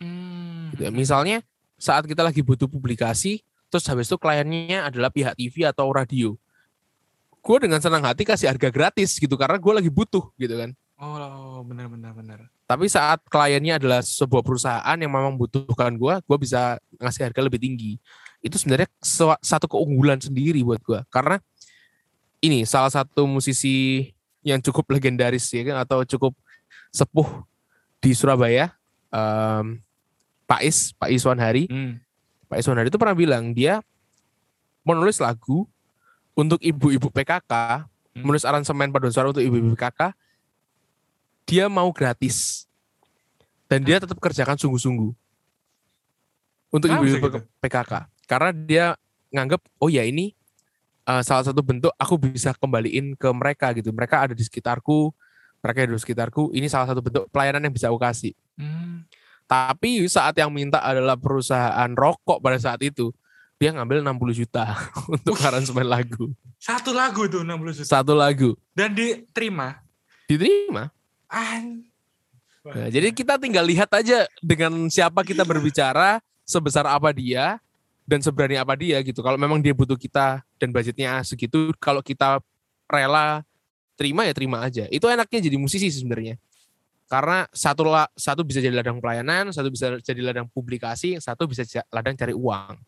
[0.00, 0.72] Hmm.
[0.72, 0.90] Gitu ya.
[0.92, 1.44] Misalnya
[1.78, 6.38] saat kita lagi butuh publikasi, terus habis itu kliennya adalah pihak TV atau radio.
[7.44, 10.72] Gue dengan senang hati kasih harga gratis gitu karena gue lagi butuh gitu kan.
[10.96, 12.38] Oh, benar benar benar.
[12.64, 17.60] Tapi saat kliennya adalah sebuah perusahaan yang memang butuhkan gue, gue bisa ngasih harga lebih
[17.60, 18.00] tinggi.
[18.40, 18.88] Itu sebenarnya
[19.44, 21.04] satu keunggulan sendiri buat gue.
[21.12, 21.36] Karena
[22.40, 24.08] ini salah satu musisi
[24.40, 26.32] yang cukup legendaris ya kan, atau cukup
[26.88, 27.44] sepuh
[28.00, 28.72] di Surabaya,
[29.12, 29.83] em,
[30.54, 31.66] Pak Is, Pak Iswan Hari.
[31.66, 31.98] Hmm.
[32.46, 33.82] Pak Iswan Hari itu pernah bilang dia
[34.86, 35.66] menulis lagu
[36.38, 37.82] untuk ibu-ibu PKK,
[38.14, 38.22] Hmm.
[38.22, 40.14] menulis aransemen paduan suara untuk ibu-ibu PKK,
[41.50, 42.70] dia mau gratis.
[43.66, 45.10] Dan dia tetap kerjakan sungguh-sungguh.
[46.70, 47.40] Untuk ibu-ibu gitu?
[47.58, 48.06] PKK.
[48.30, 48.84] Karena dia
[49.34, 50.30] nganggep, oh ya ini
[51.10, 53.90] uh, salah satu bentuk aku bisa kembaliin ke mereka gitu.
[53.90, 55.10] Mereka ada di sekitarku,
[55.58, 56.54] mereka ada di sekitarku.
[56.54, 58.30] Ini salah satu bentuk pelayanan yang bisa aku kasih.
[58.54, 59.02] Hmm.
[59.44, 63.12] Tapi saat yang minta adalah perusahaan rokok pada saat itu,
[63.60, 64.64] dia ngambil 60 juta
[65.14, 66.32] untuk aransemen lagu.
[66.58, 67.88] Satu lagu tuh 60 juta.
[67.88, 68.56] Satu lagu.
[68.72, 69.84] Dan diterima.
[70.24, 70.88] Diterima.
[71.28, 71.84] An.
[72.64, 77.60] Nah, jadi kita tinggal lihat aja dengan siapa kita berbicara, sebesar apa dia,
[78.08, 79.20] dan seberani apa dia gitu.
[79.20, 82.40] Kalau memang dia butuh kita dan budgetnya segitu, kalau kita
[82.88, 83.44] rela
[83.96, 84.88] terima ya terima aja.
[84.88, 86.40] Itu enaknya jadi musisi sebenarnya.
[87.04, 91.62] Karena satu la, satu bisa jadi ladang pelayanan, satu bisa jadi ladang publikasi, satu bisa
[91.92, 92.80] ladang cari uang.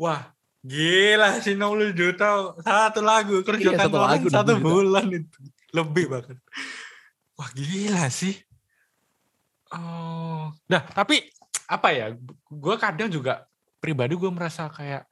[0.00, 0.32] Wah,
[0.64, 4.66] gila sih 60 juta satu lagu kerjakan Iya, satu lagu, satu 60 juta.
[4.66, 5.38] bulan itu.
[5.76, 6.36] Lebih bahkan.
[7.36, 8.40] Wah, gila sih.
[9.70, 10.50] Oh.
[10.72, 11.28] Nah, tapi
[11.68, 12.16] apa ya?
[12.48, 13.44] Gue kadang juga
[13.76, 15.04] pribadi gue merasa kayak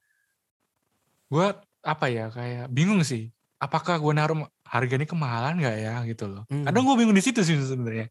[1.29, 1.47] gue
[1.85, 3.29] apa ya kayak bingung sih.
[3.61, 6.45] Apakah gue naruh harga ini kemahalan nggak ya gitu loh.
[6.49, 6.65] Hmm.
[6.65, 8.09] Kadang gue bingung di situ sih sebenarnya.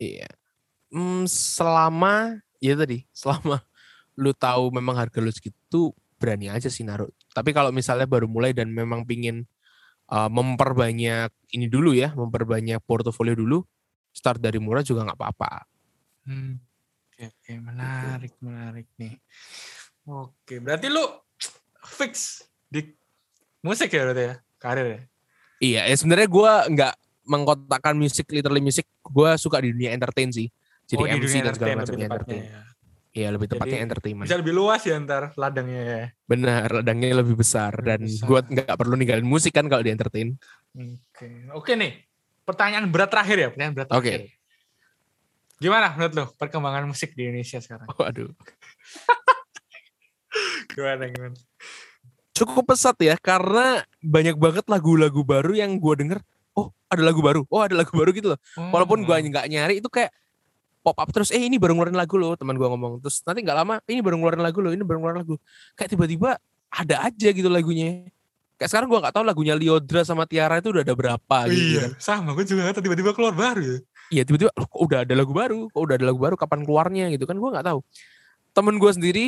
[0.00, 0.28] Iya.
[0.90, 3.62] Hmm, selama ya tadi, selama
[4.22, 7.10] lu tahu memang harga lu segitu berani aja sih naruh.
[7.34, 9.44] Tapi kalau misalnya baru mulai dan memang pingin
[10.08, 13.62] uh, memperbanyak ini dulu ya, memperbanyak portofolio dulu,
[14.14, 15.52] start dari murah juga nggak apa-apa.
[16.24, 16.56] Hmm.
[17.14, 19.14] Oke, oke, menarik, menarik nih.
[20.10, 21.04] Oke, berarti lu
[21.84, 22.82] fix di
[23.64, 25.00] musik ya berarti ya, karir ya?
[25.58, 26.94] Iya, ya sebenarnya gua nggak
[27.24, 30.52] mengkotakkan musik literally musik, gua suka di dunia entertain sih.
[30.84, 32.42] Jadi Oh, di MC dunia dan segala macamnya entertain.
[32.44, 32.60] ya.
[33.14, 34.26] Iya, lebih tepatnya Jadi, entertainment.
[34.26, 36.02] Bisa lebih luas ya ntar ladangnya ya.
[36.26, 38.26] Benar, ladangnya lebih besar Lebih dan besar.
[38.26, 40.34] gua nggak perlu ninggalin musik kan kalau di entertain.
[40.74, 42.04] Oke, oke nih.
[42.44, 44.04] Pertanyaan berat terakhir ya, pertanyaan berat Oke.
[44.04, 44.22] terakhir.
[45.56, 47.86] Gimana menurut lo perkembangan musik di Indonesia sekarang?
[47.88, 48.28] Waduh.
[50.74, 51.36] Gimana gimana?
[52.34, 56.18] Cukup pesat ya karena banyak banget lagu-lagu baru yang gue denger
[56.58, 58.38] oh ada lagu baru oh ada lagu baru gitu loh.
[58.58, 60.10] Walaupun gue nggak nyari itu kayak
[60.84, 62.98] pop up terus eh ini baru ngeluarin lagu loh teman gue ngomong.
[63.00, 65.34] Terus nanti nggak lama ini baru ngeluarin lagu loh ini baru ngeluarin lagu.
[65.78, 66.30] Kayak tiba-tiba
[66.74, 68.10] ada aja gitu lagunya.
[68.58, 71.78] Kayak sekarang gue nggak tahu lagunya Liodra sama Tiara itu udah ada berapa Oh, gitu
[71.78, 71.90] iya, kan.
[71.98, 73.78] sama gue juga nggak tahu tiba-tiba keluar baru ya.
[74.12, 75.58] iya tiba-tiba loh, kok udah ada lagu baru?
[75.70, 76.34] Kok udah ada lagu baru?
[76.38, 77.06] Kapan keluarnya?
[77.14, 77.78] gitu kan gue nggak tahu.
[78.54, 79.26] Temen gue sendiri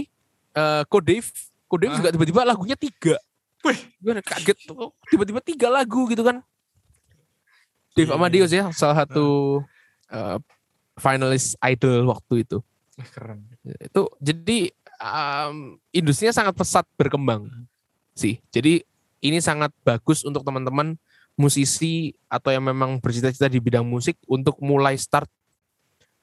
[0.55, 1.31] eh Kodave
[1.67, 1.99] Kodave Ah.
[1.99, 3.19] juga tiba-tiba lagunya tiga.
[3.67, 4.95] Wih, gue kaget tuh.
[5.11, 6.39] Tiba-tiba tiga lagu gitu kan.
[7.97, 8.15] Dave Iya.
[8.15, 9.59] Amadeus ya salah satu
[10.13, 10.39] uh,
[11.01, 12.59] finalis idol waktu itu.
[12.97, 13.45] Keren.
[13.61, 14.73] itu jadi
[15.05, 17.49] um, industrinya sangat pesat berkembang
[18.17, 18.41] sih.
[18.49, 18.81] Jadi
[19.21, 20.97] ini sangat bagus untuk teman-teman
[21.37, 25.29] musisi atau yang memang bercita-cita di bidang musik untuk mulai start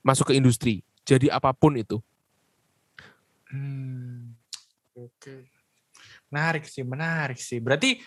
[0.02, 0.82] masuk ke industri.
[1.06, 2.02] Jadi apa pun itu.
[3.54, 4.33] Hmm,
[4.96, 5.36] oke.
[6.34, 7.62] Menarik sih, menarik sih.
[7.62, 8.02] Berarti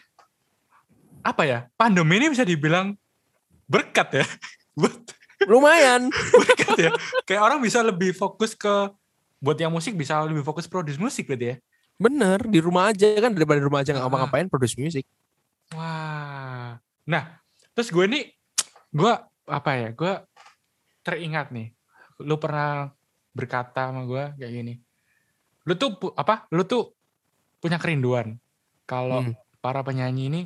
[1.22, 1.58] apa ya?
[1.74, 2.94] Pandemi ini bisa dibilang
[3.66, 4.26] berkat ya.
[4.78, 5.14] Buat
[5.46, 6.08] lumayan
[6.42, 6.90] berkat ya.
[7.24, 8.90] Kayak orang bisa lebih fokus ke
[9.36, 11.56] buat yang musik bisa lebih fokus produce musik berarti ya.
[11.96, 14.08] bener di rumah aja kan daripada di rumah aja nggak Ah.
[14.08, 15.04] ngapa-ngapain produce music
[15.76, 16.76] Wah.
[17.04, 17.24] Nah,
[17.76, 18.32] terus gue nih
[18.92, 19.12] gue
[19.46, 19.88] apa ya?
[19.92, 20.12] Gue
[21.02, 21.74] teringat nih.
[22.22, 22.90] Lu pernah
[23.32, 24.74] berkata sama gue kayak gini.
[25.66, 26.46] Lu tuh apa?
[26.54, 26.94] Lu tuh
[27.58, 28.38] punya kerinduan
[28.86, 29.34] kalau Hmm.
[29.58, 30.42] para penyanyi ini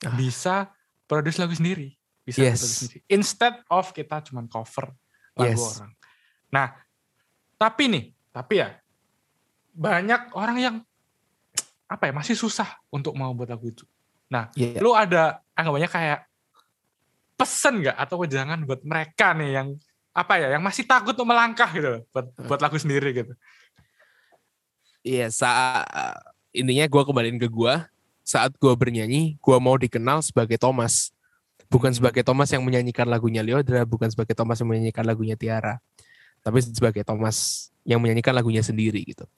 [0.00, 0.16] Ah.
[0.16, 0.72] bisa
[1.04, 1.92] produce lagu sendiri.
[2.24, 2.64] Bisa Yes.
[2.64, 3.00] produce sendiri.
[3.12, 4.96] Instead of kita cuman cover
[5.36, 5.76] lagu Yes.
[5.76, 5.92] orang.
[6.48, 6.66] Nah,
[7.54, 8.80] tapi nih, tapi ya
[9.70, 10.76] banyak orang yang
[11.84, 13.84] apa ya masih susah untuk mau buat lagu itu.
[14.32, 14.80] Nah, Iya.
[14.80, 16.20] lu ada anggapannya kayak
[17.34, 19.68] pesen nggak atau jangan buat mereka nih yang
[20.14, 22.46] apa ya yang masih takut untuk melangkah gitu buat Hmm.
[22.46, 23.34] buat lagu sendiri gitu.
[25.04, 25.84] Iya, saat
[26.56, 27.74] intinya gue kembaliin ke gue.
[28.24, 31.12] Saat gue bernyanyi, gue mau dikenal sebagai Thomas,
[31.68, 35.76] bukan sebagai Thomas yang menyanyikan lagunya Liodra, bukan sebagai Thomas yang menyanyikan lagunya Tiara,
[36.40, 39.28] tapi sebagai Thomas yang menyanyikan lagunya sendiri gitu.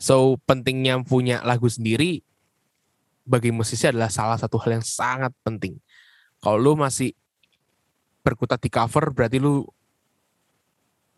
[0.00, 2.24] So pentingnya punya lagu sendiri
[3.28, 5.76] bagi musisi adalah salah satu hal yang sangat penting.
[6.40, 7.12] Kalau lu masih
[8.24, 9.60] berkutat di cover, berarti lu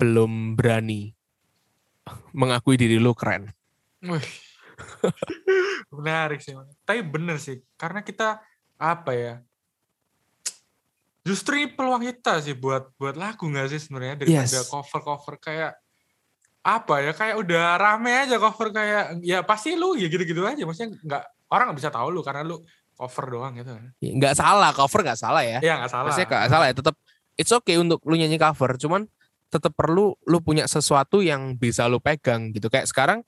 [0.03, 1.15] belum berani
[2.35, 3.55] mengakui diri lu keren.
[4.05, 4.29] Wih.
[5.99, 6.55] Menarik sih.
[6.83, 8.39] Tapi bener sih, karena kita
[8.79, 9.35] apa ya?
[11.27, 14.71] Justru ini peluang kita sih buat buat lagu nggak sih sebenarnya daripada Yes.
[14.71, 15.77] cover-cover kayak
[16.65, 20.97] apa ya kayak udah rame aja cover kayak ya pasti lu ya gitu-gitu aja maksudnya
[21.01, 22.61] nggak orang nggak bisa tahu lu karena lu
[22.93, 26.51] cover doang gitu Ya, nggak salah cover nggak salah ya ya nggak salah maksudnya nggak
[26.51, 26.95] salah ya tetap
[27.37, 29.05] it's okay untuk lu nyanyi cover cuman
[29.49, 33.21] tetap perlu lu punya sesuatu yang bisa lu pegang gitu kayak sekarang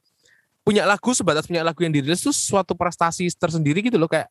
[0.61, 4.29] punya lagu sebatas punya lagu yang dirilis tuh suatu prestasi tersendiri gitu loh kayak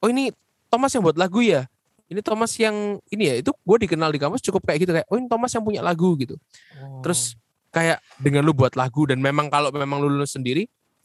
[0.00, 0.30] oh ini
[0.70, 1.66] Thomas yang buat lagu ya
[2.06, 5.18] ini Thomas yang ini ya itu gue dikenal di kampus cukup kayak gitu kayak oh
[5.18, 6.38] ini Thomas yang punya lagu gitu
[6.80, 7.02] Oh.
[7.04, 7.36] terus
[7.70, 10.64] kayak dengan lu buat lagu dan memang kalau memang lu lulus sendiri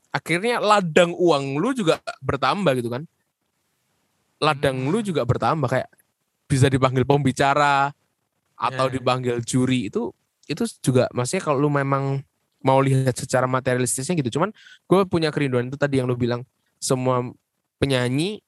[0.10, 3.04] akhirnya ladang uang lu juga bertambah gitu kan
[4.40, 4.92] ladang Hmm.
[4.92, 5.90] lu juga bertambah kayak
[6.46, 7.90] bisa dipanggil pembicara
[8.56, 8.94] atau Ya.
[8.96, 10.14] dipanggil juri itu
[10.46, 12.22] itu juga maksudnya kalau lu memang
[12.66, 14.42] mau lihat secara materialistisnya gitu.
[14.42, 14.50] Cuman
[14.90, 16.42] gue punya kerinduan itu tadi yang lu bilang
[16.82, 17.22] semua
[17.78, 18.42] penyanyi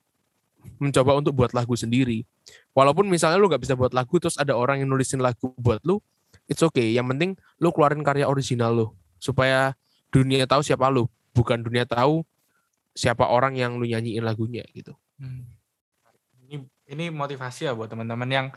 [0.82, 2.26] mencoba untuk buat lagu sendiri.
[2.74, 6.02] Walaupun misalnya lu nggak bisa buat lagu terus ada orang yang nulisin lagu buat lu
[6.50, 6.98] it's okay.
[6.98, 8.88] Yang penting lu keluarin karya original lu
[9.22, 9.78] supaya
[10.10, 11.06] dunia tahu siapa lu.
[11.38, 12.26] Bukan dunia tahu
[12.98, 14.98] siapa orang yang lu nyanyiin lagunya gitu.
[15.22, 15.46] Hmm.
[16.50, 18.48] Ini ini motivasi ya buat teman-teman yang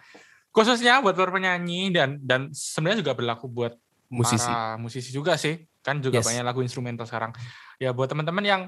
[0.57, 3.77] khususnya buat para penyanyi dan dan sebenarnya juga berlaku buat
[4.11, 5.57] musisi para musisi juga sih.
[5.81, 6.27] Kan juga Yes.
[6.29, 7.33] banyak lagu instrumental sekarang.
[7.81, 8.63] Ya buat teman-teman yang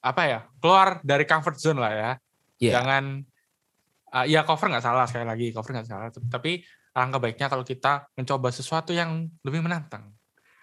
[0.00, 2.10] apa ya, keluar dari comfort zone lah ya.
[2.62, 2.72] Iya.
[2.80, 3.04] Jangan
[4.14, 6.62] uh, ya cover nggak salah sekali lagi, cover nggak salah, tapi
[6.94, 10.14] alangkah baiknya kalau kita mencoba sesuatu yang lebih menantang,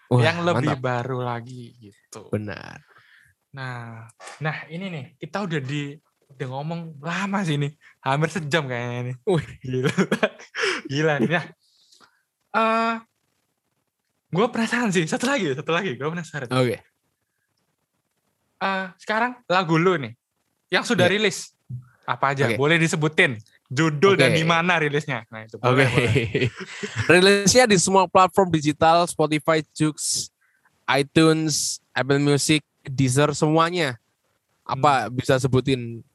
[0.07, 0.81] Wah, yang lebih mantap.
[0.81, 2.31] baru lagi gitu.
[2.31, 2.79] benar
[3.51, 4.07] Nah,
[4.39, 5.91] nah ini nih kita udah di
[6.31, 9.15] udah ngomong lama sih nih, hampir sejam kayaknya nih.
[9.27, 9.47] Wih.
[9.59, 9.91] Gila,
[10.87, 11.29] gila nih.
[11.35, 11.45] Nah,
[12.55, 12.93] eh
[14.31, 16.47] gue penasaran sih, satu lagi, satu lagi, gue penasaran.
[16.49, 16.77] oke
[18.61, 20.13] Eh, sekarang lagu lu nih,
[20.69, 21.17] yang sudah Iya.
[21.17, 21.57] rilis,
[22.05, 22.45] apa aja?
[22.45, 22.61] Oke.
[22.61, 24.37] Boleh disebutin judul dan Oke.
[24.37, 25.25] di mana rilisnya?
[25.33, 25.81] Nah itu Oke.
[25.81, 25.89] boleh.
[27.09, 30.29] Rilisnya di semua platform digital, Spotify, Joox,
[30.85, 33.97] iTunes, Apple Music, Deezer, semuanya.
[34.61, 36.05] Apa bisa sebutin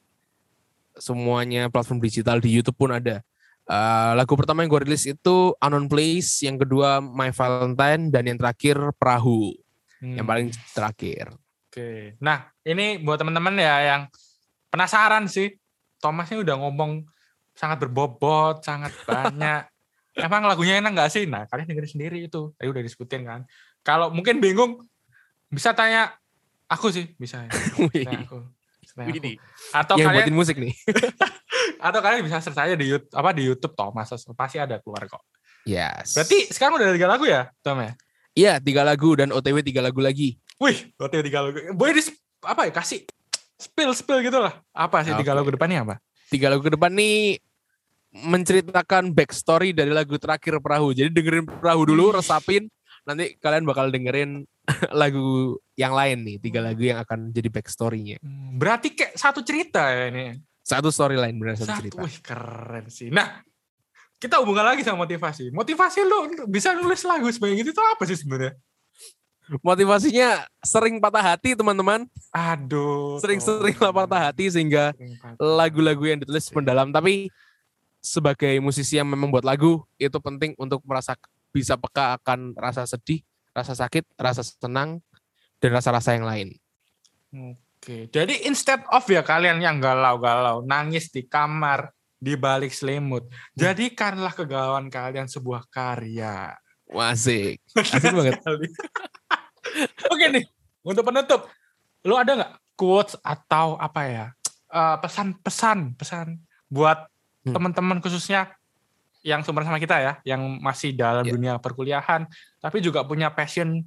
[0.95, 3.27] semuanya platform digital di YouTube pun ada.
[3.67, 8.39] Eh, lagu pertama yang gue rilis itu Unknown Place, yang kedua My Valentine, dan yang
[8.39, 9.59] terakhir Perahu,
[9.99, 10.31] yang Hmm.
[10.31, 11.35] paling terakhir.
[11.67, 12.15] Oke.
[12.23, 14.03] Nah, ini buat teman-teman ya yang
[14.71, 15.51] penasaran sih.
[15.99, 17.11] Thomas ini udah ngomong
[17.59, 19.67] sangat berbobot, sangat banyak.
[20.15, 21.27] Emang lagunya enak nggak sih?
[21.27, 22.55] Nah, kalian dengerin sendiri itu.
[22.55, 23.41] Tadi udah disebutin kan.
[23.83, 24.87] Kalau mungkin bingung,
[25.51, 26.15] bisa tanya
[26.71, 27.51] aku sih, bisa.
[27.83, 28.47] Wih, Tanya aku.
[28.79, 29.27] Bisa tanya aku.
[29.75, 30.71] Atau yang kalian buatin musik nih.
[31.79, 35.23] atau kalian bisa search aja di YouTube apa di YouTube Thomas pasti ada keluar kok.
[35.67, 36.15] Yes.
[36.15, 37.93] Berarti sekarang udah ada tiga lagu ya, Tom ya?
[38.37, 40.39] Iya, tiga lagu dan OTW tiga lagu lagi.
[40.63, 41.57] Wih, berarti tiga lagu.
[41.75, 42.03] Boleh di
[42.47, 43.03] apa ya kasih
[43.59, 44.61] spill spill gitu lah.
[44.71, 45.39] Apa sih tiga Oke.
[45.43, 45.97] lagu depannya apa?
[46.27, 47.39] tiga lagu ke depan nih
[48.17, 50.97] menceritakan backstory dari lagu terakhir Perahu.
[50.97, 52.67] Jadi dengerin Perahu dulu, resapin.
[53.07, 54.43] Nanti kalian bakal dengerin
[55.01, 56.37] lagu yang lain nih.
[56.41, 58.17] Tiga lagu yang akan jadi backstory-nya.
[58.25, 60.33] Hmm, Berarti kayak satu cerita ya ini.
[60.67, 62.03] Satu storyline benar satu Satu, cerita.
[62.03, 63.07] wih keren sih.
[63.15, 63.39] Nah,
[64.19, 65.55] kita hubungkan lagi sama motivasi.
[65.55, 68.59] Motivasi lu bisa nulis lagu sebagai gitu itu apa sih sebenarnya?
[69.63, 72.11] Motivasinya sering patah hati teman-teman.
[72.35, 73.23] Aduh.
[73.23, 74.91] Sering-sering lah patah hati sehingga
[75.39, 76.91] lagu-lagu yang ditulis mendalam.
[76.91, 77.31] Tapi
[78.03, 81.15] sebagai musisi yang memang buat lagu, itu penting untuk merasa
[81.55, 83.23] bisa peka akan rasa sedih,
[83.55, 84.99] rasa sakit, rasa senang,
[85.63, 86.59] dan rasa-rasa yang lain.
[87.31, 94.35] Oke, jadi instead of ya kalian yang galau-galau, nangis di kamar, di balik selimut, jadikanlah
[94.35, 96.57] kegalauan kalian sebuah karya.
[96.91, 97.63] Wah, Asik.
[98.03, 98.39] Banget.
[100.13, 100.45] Oke nih,
[100.83, 101.51] untuk penutup,
[102.03, 104.27] lu ada nggak quotes atau apa ya
[104.69, 107.07] eh, pesan-pesan pesan buat
[107.47, 107.55] Hmm.
[107.55, 108.59] teman-teman khususnya
[109.23, 111.31] yang sumber sama kita ya, yang masih dalam Ya.
[111.31, 112.27] dunia perkuliahan,
[112.59, 113.87] tapi juga punya passion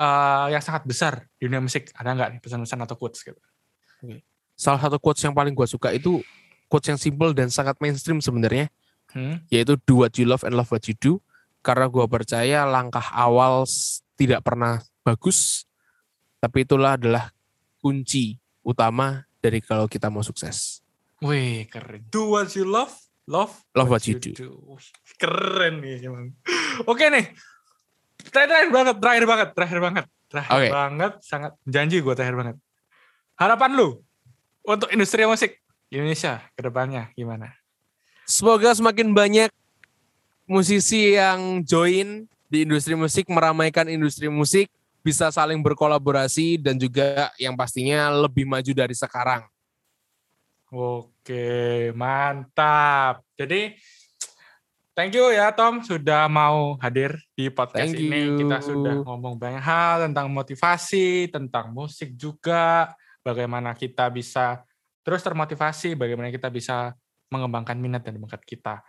[0.00, 1.92] eh, yang sangat besar di dunia musik.
[1.92, 3.36] Ada nggak nih pesan-pesan atau quotes gitu?
[4.56, 6.24] Salah satu quotes yang paling gue suka itu
[6.72, 8.72] quotes yang simple dan sangat mainstream sebenarnya,
[9.10, 9.42] Hmm?
[9.50, 11.18] yaitu do what you love and love what you do.
[11.60, 13.66] Karena gue percaya langkah awal
[14.16, 15.68] tidak pernah bagus,
[16.40, 17.34] tapi itulah adalah
[17.82, 20.80] kunci utama dari kalau kita mau sukses.
[21.20, 22.06] Wih, keren.
[22.08, 22.96] Do what you love,
[23.28, 24.56] love, Love what you do.
[24.72, 24.88] Wih,
[25.20, 26.32] keren nih emang.
[26.88, 27.28] Oke nih.
[28.28, 30.04] Terakhir, banget, terakhir banget, terakhir banget.
[30.30, 30.68] Terakhir Oke.
[30.70, 32.56] banget, sangat janji gue terakhir banget.
[33.40, 33.88] Harapan lu
[34.62, 35.56] untuk industri musik
[35.90, 37.50] Indonesia ke depannya gimana?
[38.22, 39.50] Semoga semakin banyak
[40.46, 44.70] musisi yang join di industri musik, meramaikan industri musik,
[45.02, 49.42] bisa saling berkolaborasi dan juga yang pastinya lebih maju dari sekarang.
[50.70, 53.26] Oke, mantap.
[53.34, 53.74] Jadi
[55.00, 58.36] thank you ya Tom sudah mau hadir di podcast Thank ini.
[58.36, 58.44] you.
[58.44, 62.92] Kita sudah ngomong banyak hal tentang motivasi, tentang musik juga,
[63.24, 64.60] bagaimana kita bisa
[65.00, 66.92] terus termotivasi, bagaimana kita bisa
[67.32, 68.84] mengembangkan minat dan bakat kita.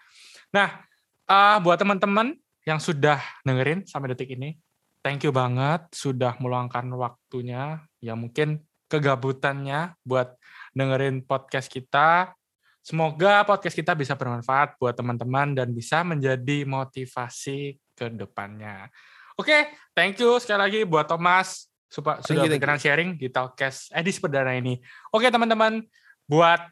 [0.52, 0.84] Nah,
[1.32, 2.36] eh, buat teman-teman
[2.68, 4.60] yang sudah dengerin sampai detik ini,
[5.00, 10.36] thank you banget sudah meluangkan waktunya, ya mungkin kegabutannya buat
[10.76, 12.36] dengerin podcast kita.
[12.82, 18.90] Semoga podcast kita bisa bermanfaat buat teman-teman dan bisa menjadi motivasi ke depannya.
[19.38, 24.24] Oke, thank you sekali lagi buat Thomas sudah you, thank berkenan sharing di Talkcast edisi
[24.24, 24.80] perdana ini.
[25.12, 25.84] Oke teman-teman,
[26.24, 26.72] buat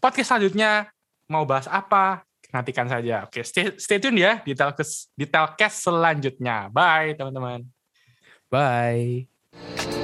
[0.00, 0.88] podcast selanjutnya
[1.28, 3.28] mau bahas apa nantikan saja.
[3.28, 6.72] Oke, stay, stay tune ya di Talkcast di Talkcast selanjutnya.
[6.72, 7.68] Bye teman-teman.
[8.48, 9.95] Bye.